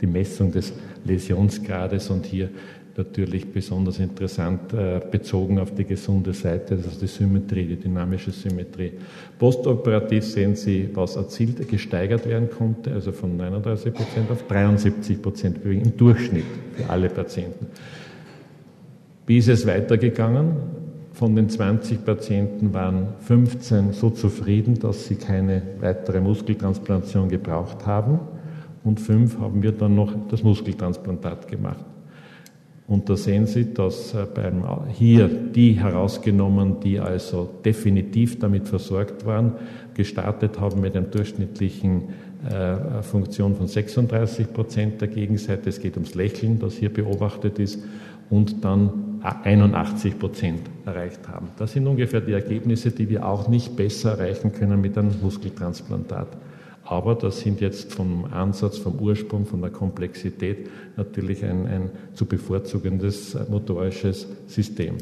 die 0.01 0.07
Messung 0.07 0.53
des 0.53 0.73
Läsionsgrades 1.05 2.09
und 2.09 2.25
hier 2.25 2.51
natürlich 2.97 3.53
besonders 3.53 3.99
interessant 3.99 4.73
äh, 4.73 5.01
bezogen 5.11 5.59
auf 5.59 5.75
die 5.75 5.85
gesunde 5.85 6.33
Seite, 6.33 6.75
ist 6.75 7.01
die 7.01 7.07
Symmetrie, 7.07 7.67
die 7.67 7.77
dynamische 7.77 8.31
Symmetrie. 8.31 8.93
Postoperativ 9.39 10.25
sehen 10.25 10.55
Sie, 10.55 10.89
was 10.95 11.17
erzielt, 11.17 11.69
gesteigert 11.69 12.27
werden 12.29 12.49
konnte, 12.51 12.93
also 12.93 13.13
von 13.13 13.37
39 13.37 13.93
Prozent 13.93 14.31
auf 14.31 14.47
73 14.47 15.21
Prozent 15.21 15.59
im 15.65 15.97
Durchschnitt 15.97 16.45
für 16.77 16.89
alle 16.89 17.09
Patienten. 17.09 17.67
Wie 19.27 19.39
ist 19.39 19.49
es 19.49 19.67
weitergegangen? 19.67 20.53
Von 21.13 21.37
den 21.37 21.49
20 21.49 22.05
Patienten 22.05 22.75
waren 22.75 23.09
15 23.21 23.93
so 23.93 24.11
zufrieden, 24.11 24.79
dass 24.81 25.07
sie 25.07 25.15
keine 25.15 25.63
weitere 25.81 26.21
Muskeltransplantation 26.21 27.29
gebraucht 27.29 27.87
haben 27.87 28.19
und 28.83 29.01
fünf 29.01 29.39
haben 29.39 29.63
wir 29.63 29.73
dann 29.73 29.95
noch 29.95 30.13
das 30.29 30.43
Muskeltransplantat 30.43 31.49
gemacht. 31.49 31.85
Und 32.87 33.09
da 33.09 33.17
sehen 33.17 33.47
Sie, 33.47 33.73
dass 33.73 34.13
äh, 34.15 34.27
beim, 34.33 34.63
hier 34.91 35.29
die 35.29 35.73
herausgenommen, 35.73 36.81
die 36.81 37.01
also 37.01 37.49
definitiv 37.65 38.39
damit 38.39 38.69
versorgt 38.69 39.25
waren, 39.25 39.55
gestartet 39.95 40.61
haben 40.61 40.81
mit 40.81 40.95
einem 40.95 41.11
durchschnittlichen 41.11 42.11
äh, 42.49 43.03
Funktion 43.03 43.55
von 43.57 43.69
36 43.69 44.53
Prozent 44.53 45.01
der 45.01 45.09
Gegenseite. 45.09 45.71
Es 45.71 45.81
geht 45.81 45.97
ums 45.97 46.15
Lächeln, 46.15 46.59
das 46.59 46.75
hier 46.75 46.93
beobachtet 46.93 47.59
ist. 47.59 47.83
Und 48.29 48.65
dann 48.65 49.21
81 49.23 50.19
Prozent 50.19 50.61
erreicht 50.85 51.27
haben. 51.29 51.49
Das 51.57 51.73
sind 51.73 51.87
ungefähr 51.87 52.21
die 52.21 52.33
Ergebnisse, 52.33 52.91
die 52.91 53.09
wir 53.09 53.27
auch 53.27 53.49
nicht 53.49 53.77
besser 53.77 54.19
erreichen 54.19 54.53
können 54.53 54.81
mit 54.81 54.99
einem 54.99 55.15
Muskeltransplantat. 55.23 56.29
Aber 56.85 57.15
das 57.15 57.41
sind 57.41 57.61
jetzt 57.61 57.95
vom 57.95 58.27
Ansatz, 58.27 58.79
vom 58.79 58.99
Ursprung, 58.99 59.47
von 59.47 59.61
der 59.61 59.71
Komplexität 59.71 60.69
natürlich 60.97 61.45
ein, 61.45 61.67
ein 61.67 61.91
zu 62.13 62.27
bevorzugendes 62.27 63.37
motorisches 63.49 64.29
System. 64.47 64.99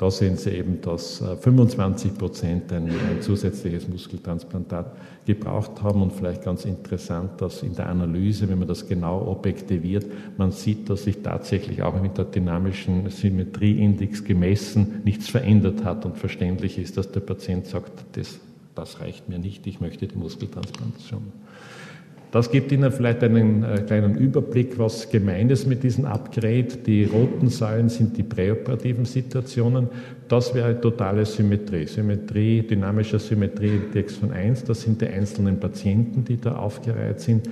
Da 0.00 0.10
sehen 0.10 0.38
Sie 0.38 0.52
eben, 0.52 0.80
dass 0.80 1.22
25 1.42 2.10
äh, 2.10 2.14
Prozent 2.14 2.72
ein, 2.72 2.88
ein, 2.88 3.20
zusätzliches 3.20 3.86
Muskeltransplantat 3.86 4.96
gebraucht 5.26 5.82
haben 5.82 6.00
und 6.00 6.14
vielleicht 6.14 6.42
ganz 6.42 6.64
interessant, 6.64 7.38
dass 7.38 7.62
in 7.62 7.74
der 7.74 7.90
Analyse, 7.90 8.48
wenn 8.48 8.60
man 8.60 8.66
das 8.66 8.88
genau 8.88 9.26
objektiviert, 9.26 10.06
man 10.38 10.52
sieht, 10.52 10.88
dass 10.88 11.04
sich 11.04 11.20
tatsächlich 11.22 11.82
auch 11.82 12.00
mit 12.00 12.16
der 12.16 12.24
dynamischen 12.24 13.10
Symmetrieindex 13.10 14.24
gemessen 14.24 15.02
nichts 15.04 15.28
verändert 15.28 15.84
hat 15.84 16.06
und 16.06 16.16
verständlich 16.16 16.78
ist, 16.78 16.96
dass 16.96 17.12
der 17.12 17.20
Patient 17.20 17.66
sagt, 17.66 17.92
das, 18.12 18.40
das 18.80 19.00
reicht 19.00 19.28
mir 19.28 19.38
nicht, 19.38 19.66
ich 19.66 19.80
möchte 19.80 20.06
die 20.06 20.16
Muskeltransplantation. 20.16 21.32
Das 22.30 22.50
gibt 22.50 22.72
Ihnen 22.72 22.90
vielleicht 22.92 23.22
einen 23.22 23.62
äh, 23.62 23.82
kleinen 23.86 24.16
Überblick, 24.16 24.78
was 24.78 25.10
gemeint 25.10 25.50
ist 25.50 25.66
mit 25.66 25.82
diesem 25.82 26.06
Upgrade. 26.06 26.68
Die 26.86 27.04
roten 27.04 27.48
Säulen 27.48 27.88
sind 27.88 28.16
die 28.16 28.22
präoperativen 28.22 29.04
Situationen. 29.04 29.88
Das 30.28 30.54
wäre 30.54 30.80
totale 30.80 31.26
Symmetrie. 31.26 31.86
Symmetrie, 31.86 32.62
dynamischer 32.62 33.18
Symmetrieindex 33.18 34.16
von 34.16 34.30
1, 34.30 34.64
das 34.64 34.82
sind 34.82 35.02
die 35.02 35.08
einzelnen 35.08 35.58
Patienten, 35.58 36.24
die 36.24 36.40
da 36.40 36.56
aufgereiht 36.56 37.20
sind. 37.20 37.50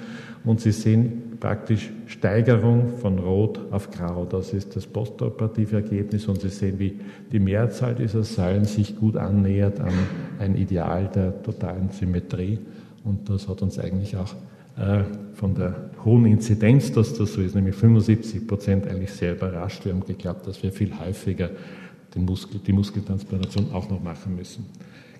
Und 0.48 0.62
Sie 0.62 0.72
sehen 0.72 1.36
praktisch 1.40 1.90
Steigerung 2.06 2.96
von 2.96 3.18
Rot 3.18 3.60
auf 3.70 3.90
Grau. 3.90 4.24
Das 4.24 4.54
ist 4.54 4.74
das 4.76 4.86
postoperative 4.86 5.76
Ergebnis. 5.76 6.26
Und 6.26 6.40
Sie 6.40 6.48
sehen, 6.48 6.78
wie 6.78 6.98
die 7.30 7.38
Mehrzahl 7.38 7.94
dieser 7.94 8.24
Säulen 8.24 8.64
sich 8.64 8.96
gut 8.96 9.18
annähert 9.18 9.78
an 9.78 9.92
ein 10.38 10.54
Ideal 10.54 11.10
der 11.14 11.42
totalen 11.42 11.90
Symmetrie. 11.90 12.60
Und 13.04 13.28
das 13.28 13.46
hat 13.46 13.60
uns 13.60 13.78
eigentlich 13.78 14.16
auch 14.16 14.34
äh, 14.78 15.04
von 15.34 15.54
der 15.54 15.90
hohen 16.02 16.24
Inzidenz, 16.24 16.92
dass 16.92 17.12
das 17.12 17.34
so 17.34 17.42
ist, 17.42 17.54
nämlich 17.54 17.74
75 17.74 18.46
Prozent, 18.46 18.86
eigentlich 18.86 19.12
sehr 19.12 19.32
überrascht. 19.32 19.84
Wir 19.84 19.92
haben 19.92 20.06
geglaubt, 20.06 20.46
dass 20.46 20.62
wir 20.62 20.72
viel 20.72 20.92
häufiger 20.98 21.50
Muskel, 22.16 22.60
die 22.66 22.72
Muskeltransplantation 22.72 23.72
auch 23.72 23.88
noch 23.90 24.02
machen 24.02 24.36
müssen. 24.36 24.66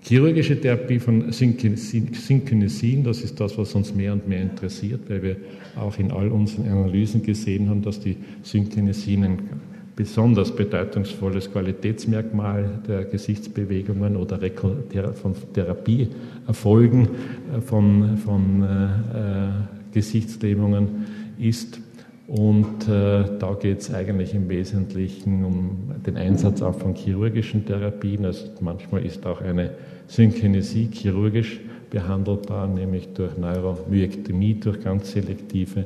Chirurgische 0.01 0.59
Therapie 0.59 0.99
von 0.99 1.31
Synkinesin, 1.31 3.03
das 3.03 3.21
ist 3.21 3.39
das, 3.39 3.57
was 3.57 3.75
uns 3.75 3.93
mehr 3.93 4.13
und 4.13 4.27
mehr 4.27 4.41
interessiert, 4.41 5.01
weil 5.09 5.21
wir 5.21 5.35
auch 5.75 5.97
in 5.99 6.11
all 6.11 6.29
unseren 6.29 6.69
Analysen 6.69 7.21
gesehen 7.21 7.69
haben, 7.69 7.81
dass 7.81 7.99
die 7.99 8.15
Synkinesin 8.43 9.23
ein 9.23 9.39
besonders 9.99 10.55
bedeutungsvolles 10.55 11.51
Qualitätsmerkmal 11.51 12.79
der 12.87 13.03
Gesichtsbewegungen 13.03 14.15
oder 14.15 14.39
von 15.13 15.35
Therapieerfolgen 15.53 17.01
äh, 17.03 17.59
von, 17.59 18.17
von 18.17 18.63
äh, 18.63 18.85
äh, 18.85 19.49
Gesichtslähmungen 19.91 21.05
ist. 21.37 21.81
Und 22.29 22.87
äh, 22.87 23.23
da 23.39 23.57
geht 23.59 23.79
es 23.79 23.93
eigentlich 23.93 24.35
im 24.35 24.49
Wesentlichen 24.49 25.43
um 25.43 25.91
den 26.05 26.15
Einsatz 26.15 26.61
auch 26.61 26.75
von 26.75 26.93
chirurgischen 26.93 27.65
Therapien. 27.65 28.25
Also 28.25 28.45
manchmal 28.61 29.05
ist 29.05 29.25
auch 29.25 29.41
eine 29.41 29.71
Synkinesie 30.07 30.89
chirurgisch 30.91 31.59
behandelbar, 31.89 32.67
nämlich 32.67 33.09
durch 33.13 33.35
Neuromyektomie, 33.35 34.55
durch 34.55 34.79
ganz 34.79 35.11
selektive 35.11 35.85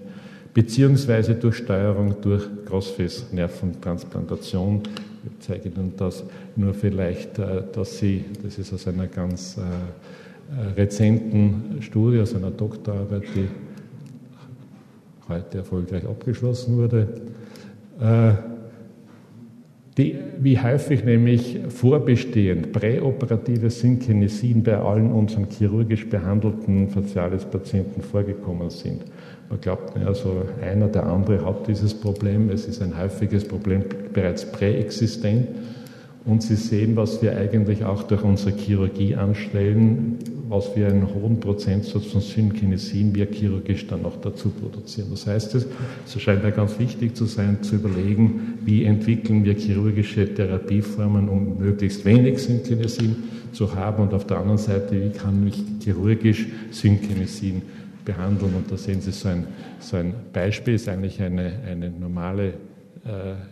beziehungsweise 0.53 1.35
durch 1.35 1.57
Steuerung 1.57 2.15
durch 2.21 2.47
Großfessnerventransplantation. 2.65 4.81
Ich 5.25 5.31
zeige 5.39 5.69
Ihnen 5.69 5.93
das 5.97 6.23
nur 6.55 6.73
vielleicht, 6.73 7.37
äh, 7.39 7.63
dass 7.71 7.99
Sie, 7.99 8.25
das 8.43 8.59
ist 8.59 8.73
aus 8.73 8.85
einer 8.87 9.07
ganz 9.07 9.57
äh, 9.57 9.61
äh, 9.61 10.73
rezenten 10.73 11.77
Studie, 11.81 12.19
aus 12.19 12.35
einer 12.35 12.51
Doktorarbeit, 12.51 13.23
die 13.35 13.47
heute 15.33 15.59
erfolgreich 15.59 16.05
abgeschlossen 16.05 16.77
wurde, 16.77 17.07
die, 19.97 20.15
wie 20.39 20.59
häufig 20.59 21.03
nämlich 21.03 21.59
vorbestehend 21.69 22.71
präoperative 22.71 23.69
Synkinesien 23.69 24.63
bei 24.63 24.77
allen 24.77 25.11
unseren 25.11 25.47
chirurgisch 25.49 26.09
behandelten 26.09 26.89
Facialis-Patienten 26.89 28.01
vorgekommen 28.01 28.71
sind. 28.71 29.03
Man 29.49 29.61
glaubt, 29.61 29.95
also 30.03 30.45
einer 30.61 30.87
der 30.87 31.05
andere 31.05 31.45
hat 31.45 31.67
dieses 31.67 31.93
Problem. 31.93 32.49
Es 32.49 32.65
ist 32.65 32.81
ein 32.81 32.97
häufiges 32.97 33.47
Problem 33.47 33.83
bereits 34.11 34.51
präexistent. 34.51 35.47
Und 36.25 36.41
Sie 36.41 36.55
sehen, 36.55 36.95
was 36.95 37.21
wir 37.21 37.37
eigentlich 37.37 37.85
auch 37.85 38.03
durch 38.03 38.23
unsere 38.23 38.55
Chirurgie 38.57 39.15
anstellen, 39.15 40.17
was 40.53 40.75
wir 40.75 40.87
einen 40.87 41.11
hohen 41.15 41.39
Prozentsatz 41.39 42.05
von 42.05 42.21
Synkinesin 42.21 43.15
wir 43.15 43.25
chirurgisch 43.25 43.87
dann 43.87 44.03
noch 44.03 44.21
dazu 44.21 44.49
produzieren. 44.49 45.07
Das 45.09 45.25
heißt, 45.25 45.55
es, 45.55 45.65
scheint 46.21 46.43
ja 46.43 46.51
ganz 46.51 46.77
wichtig 46.77 47.15
zu 47.15 47.25
sein, 47.25 47.63
zu 47.63 47.77
überlegen, 47.77 48.59
wie 48.63 48.83
entwickeln 48.83 49.43
wir 49.43 49.55
chirurgische 49.55 50.31
Therapieformen, 50.31 51.27
um 51.27 51.57
möglichst 51.57 52.05
wenig 52.05 52.37
Synkinesin 52.37 53.15
zu 53.51 53.73
haben 53.75 54.03
und 54.03 54.13
auf 54.13 54.27
der 54.27 54.37
anderen 54.37 54.59
Seite, 54.59 55.03
wie 55.03 55.09
kann 55.09 55.47
ich 55.47 55.63
chirurgisch 55.83 56.45
Synkinesin 56.69 57.63
behandeln. 58.05 58.53
Und 58.53 58.71
da 58.71 58.77
sehen 58.77 59.01
Sie 59.01 59.11
so 59.11 59.29
ein, 59.29 59.47
so 59.79 59.97
ein 59.97 60.13
Beispiel, 60.33 60.75
ist 60.75 60.87
eigentlich 60.87 61.19
eine, 61.19 61.51
eine 61.67 61.89
normale 61.89 62.53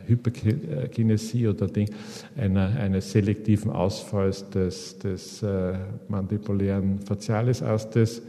Hyperkinesie 0.08 1.48
oder 1.48 1.68
Ding, 1.68 1.90
einer, 2.38 2.68
eines 2.68 3.12
selektiven 3.12 3.72
Ausfalls 3.72 4.50
des, 4.50 4.98
des 5.00 5.44
äh, 5.44 5.74
mandibulären 6.08 7.00
Facialisastes. 7.00 8.22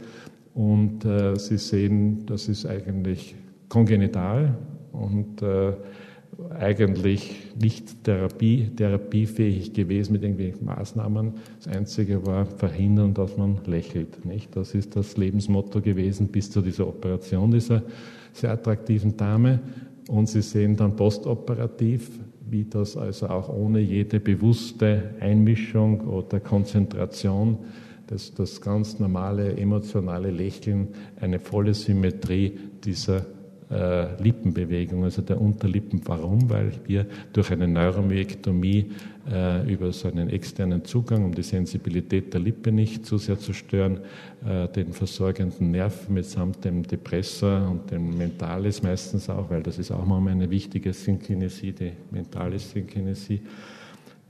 Und 0.53 1.05
äh, 1.05 1.35
Sie 1.37 1.57
sehen, 1.57 2.25
das 2.25 2.47
ist 2.47 2.65
eigentlich 2.65 3.35
kongenital 3.69 4.55
und 4.91 5.41
äh, 5.41 5.73
eigentlich 6.59 7.53
nicht 7.59 8.03
Therapie, 8.03 8.69
therapiefähig 8.75 9.73
gewesen 9.73 10.13
mit 10.13 10.23
irgendwelchen 10.23 10.65
Maßnahmen. 10.65 11.33
Das 11.63 11.75
Einzige 11.75 12.25
war 12.25 12.45
verhindern, 12.45 13.13
dass 13.13 13.37
man 13.37 13.59
lächelt. 13.65 14.25
Nicht? 14.25 14.55
Das 14.55 14.75
ist 14.75 14.95
das 14.95 15.17
Lebensmotto 15.17 15.81
gewesen 15.81 16.27
bis 16.27 16.51
zu 16.51 16.61
dieser 16.61 16.87
Operation 16.87 17.51
dieser 17.51 17.83
sehr 18.33 18.51
attraktiven 18.51 19.15
Dame. 19.15 19.59
Und 20.07 20.27
Sie 20.27 20.41
sehen 20.41 20.75
dann 20.75 20.95
postoperativ, 20.95 22.09
wie 22.49 22.65
das 22.65 22.97
also 22.97 23.27
auch 23.27 23.49
ohne 23.49 23.79
jede 23.79 24.19
bewusste 24.19 25.15
Einmischung 25.19 26.01
oder 26.07 26.39
Konzentration 26.39 27.57
das, 28.07 28.33
das 28.33 28.61
ganz 28.61 28.99
normale 28.99 29.55
emotionale 29.57 30.29
Lächeln, 30.29 30.89
eine 31.19 31.39
volle 31.39 31.73
Symmetrie 31.73 32.59
dieser 32.83 33.25
äh, 33.73 34.21
Lippenbewegung, 34.21 35.03
also 35.03 35.21
der 35.21 35.41
Unterlippen. 35.41 36.01
Warum? 36.05 36.49
Weil 36.49 36.71
wir 36.85 37.05
durch 37.33 37.51
eine 37.51 37.67
Neuromyektomie 37.67 38.91
äh, 39.31 39.71
über 39.71 39.91
so 39.91 40.07
einen 40.07 40.29
externen 40.29 40.85
Zugang, 40.85 41.25
um 41.25 41.33
die 41.33 41.43
Sensibilität 41.43 42.33
der 42.33 42.41
Lippe 42.41 42.71
nicht 42.71 43.05
zu 43.05 43.17
sehr 43.17 43.39
zu 43.39 43.53
stören, 43.53 44.01
äh, 44.45 44.67
den 44.67 44.93
versorgenden 44.93 45.71
Nerv 45.71 46.09
mitsamt 46.09 46.63
dem 46.65 46.83
Depressor 46.83 47.69
und 47.69 47.89
dem 47.89 48.17
Mentalis 48.17 48.83
meistens 48.83 49.29
auch, 49.29 49.49
weil 49.49 49.63
das 49.63 49.79
ist 49.79 49.91
auch 49.91 50.05
mal 50.05 50.25
eine 50.27 50.49
wichtige 50.49 50.93
Synkinesie, 50.93 51.71
die 51.71 51.91
Mentalis-Synkinesie, 52.11 53.41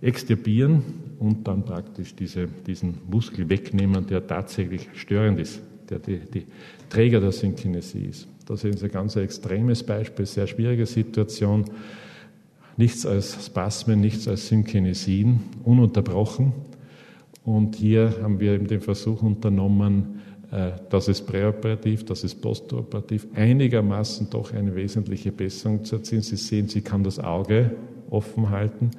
extirpieren 0.01 0.83
und 1.19 1.47
dann 1.47 1.63
praktisch 1.63 2.13
diese, 2.13 2.47
diesen 2.67 2.97
Muskel 3.09 3.47
wegnehmen, 3.49 4.05
der 4.05 4.25
tatsächlich 4.27 4.89
störend 4.95 5.39
ist, 5.39 5.61
der 5.89 5.99
die, 5.99 6.19
die 6.19 6.45
Träger 6.89 7.21
der 7.21 7.31
Synkinesie 7.31 8.07
ist. 8.09 8.27
Das 8.45 8.63
ist 8.63 8.83
ein 8.83 8.91
ganz 8.91 9.15
extremes 9.15 9.83
Beispiel, 9.83 10.25
sehr 10.25 10.47
schwierige 10.47 10.85
Situation. 10.85 11.65
Nichts 12.77 13.05
als 13.05 13.45
Spasmen, 13.45 14.01
nichts 14.01 14.27
als 14.27 14.47
Synkinesien, 14.47 15.41
ununterbrochen. 15.63 16.53
Und 17.45 17.75
hier 17.75 18.15
haben 18.21 18.39
wir 18.39 18.53
eben 18.53 18.67
den 18.67 18.81
Versuch 18.81 19.21
unternommen, 19.21 20.21
äh, 20.51 20.71
das 20.89 21.07
ist 21.07 21.25
präoperativ, 21.25 22.05
das 22.05 22.23
ist 22.23 22.41
postoperativ, 22.41 23.27
einigermaßen 23.33 24.29
doch 24.29 24.53
eine 24.53 24.75
wesentliche 24.75 25.31
Besserung 25.31 25.83
zu 25.83 25.97
erzielen. 25.97 26.21
Sie 26.21 26.37
sehen, 26.37 26.67
sie 26.67 26.81
kann 26.81 27.03
das 27.03 27.19
Auge 27.19 27.71
offen 28.09 28.49
halten 28.49 28.91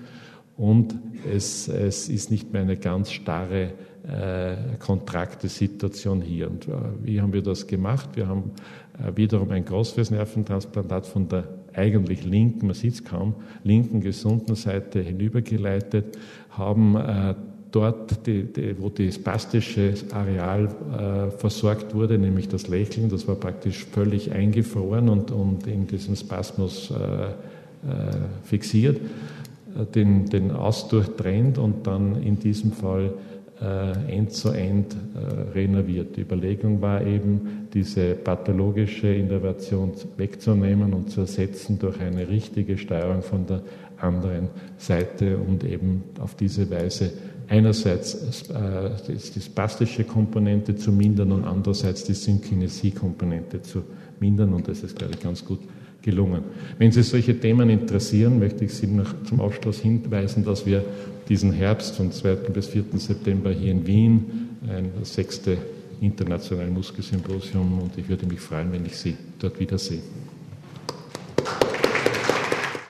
und 0.57 0.95
es, 1.33 1.69
es 1.69 2.09
ist 2.09 2.31
nicht 2.31 2.53
mehr 2.53 2.63
eine 2.63 2.77
ganz 2.77 3.13
starre 3.13 3.73
äh, 4.07 4.77
kontrakte 4.79 5.49
Situation 5.49 6.21
hier. 6.21 6.51
Und 6.51 6.69
äh, 6.69 6.73
wie 7.03 7.21
haben 7.21 7.33
wir 7.33 7.43
das 7.43 7.67
gemacht? 7.67 8.11
Wir 8.15 8.29
haben 8.29 8.51
äh, 8.99 9.17
wiederum 9.17 9.51
ein 9.51 9.65
Großfelsnerventransplantat 9.65 11.07
von 11.07 11.29
der 11.29 11.45
eigentlich 11.75 12.25
linken, 12.25 12.67
man 12.67 12.75
sieht 12.75 12.95
es 12.95 13.05
kaum, 13.05 13.35
linken 13.65 14.01
gesunden 14.01 14.55
Seite 14.55 15.01
hinübergeleitet, 15.01 16.17
haben 16.51 16.97
dort, 17.75 18.27
die, 18.27 18.45
die, 18.45 18.81
wo 18.81 18.89
das 18.89 19.17
spastische 19.17 19.95
Areal 20.13 20.69
äh, 20.69 21.31
versorgt 21.37 21.95
wurde, 21.95 22.19
nämlich 22.19 22.49
das 22.49 22.69
Lächeln, 22.69 23.09
das 23.09 23.27
war 23.27 23.35
praktisch 23.35 23.85
völlig 23.85 24.33
eingefroren 24.33 25.09
und, 25.09 25.31
und 25.31 25.67
in 25.67 25.87
diesem 25.87 26.15
Spasmus 26.15 26.93
äh, 26.93 26.95
äh, 26.95 27.33
fixiert, 28.45 28.99
äh, 29.77 29.87
den, 29.87 30.27
den 30.27 30.53
Ausdurchtrennt 30.53 31.59
und 31.59 31.87
dann 31.87 32.23
in 32.23 32.39
diesem 32.39 32.73
Fall 32.73 33.15
äh, 33.61 34.17
end 34.17 34.33
äh, 34.45 35.53
renoviert. 35.55 36.17
Die 36.17 36.23
Überlegung 36.23 36.81
war 36.81 37.05
eben, 37.05 37.69
diese 37.73 38.15
pathologische 38.15 39.09
Innervation 39.09 39.93
wegzunehmen 40.17 40.93
und 40.93 41.11
zu 41.11 41.23
ersetzen 41.23 41.79
durch 41.79 42.01
eine 42.01 42.29
richtige 42.29 42.79
Steuerung 42.79 43.23
von 43.23 43.47
der 43.47 43.63
anderen 43.99 44.49
Seite 44.77 45.39
und 45.39 45.65
eben 45.65 46.05
auf 46.21 46.35
diese 46.35 46.71
Weise 46.71 47.13
einerseits 47.49 48.49
äh, 48.51 48.91
die 49.09 49.41
spastische 49.41 50.05
Komponente 50.05 50.77
zu 50.77 50.93
mindern 50.93 51.33
und 51.33 51.45
andererseits 51.45 52.05
die 52.05 52.15
Synkinesie-Komponente 52.15 53.63
zu 53.63 53.83
mindern 54.21 54.53
und 54.53 54.69
das 54.69 54.83
ist, 54.83 54.97
glaube 54.97 55.15
ich, 55.15 55.21
ganz 55.21 55.45
gut 55.45 55.61
gelungen. 56.03 56.43
Wenn 56.79 56.93
Sie 56.93 57.03
solche 57.03 57.39
Themen 57.39 57.71
interessieren, 57.71 58.39
möchte 58.39 58.65
ich 58.65 58.75
Sie 58.75 58.87
noch 58.87 59.23
zum 59.25 59.41
Abschluss 59.41 59.81
hinweisen, 59.81 60.45
dass 60.45 60.67
wir 60.67 60.85
diesen 61.29 61.53
Herbst 61.53 61.97
vom 61.97 62.13
2. 62.13 62.35
bis 62.53 62.69
4. 62.69 62.85
September 62.97 63.51
hier 63.51 63.73
in 63.73 63.87
Wien 63.87 64.49
ein 64.69 65.05
sechste 65.05 65.59
internationale 66.01 66.71
Muskelsymposium 66.71 67.81
und 67.81 67.97
ich 67.99 68.09
würde 68.09 68.27
mich 68.27 68.41
freuen, 68.41 68.73
wenn 68.73 68.85
ich 68.85 68.97
Sie 68.97 69.17
dort 69.39 69.59
wiedersehe. 69.59 70.01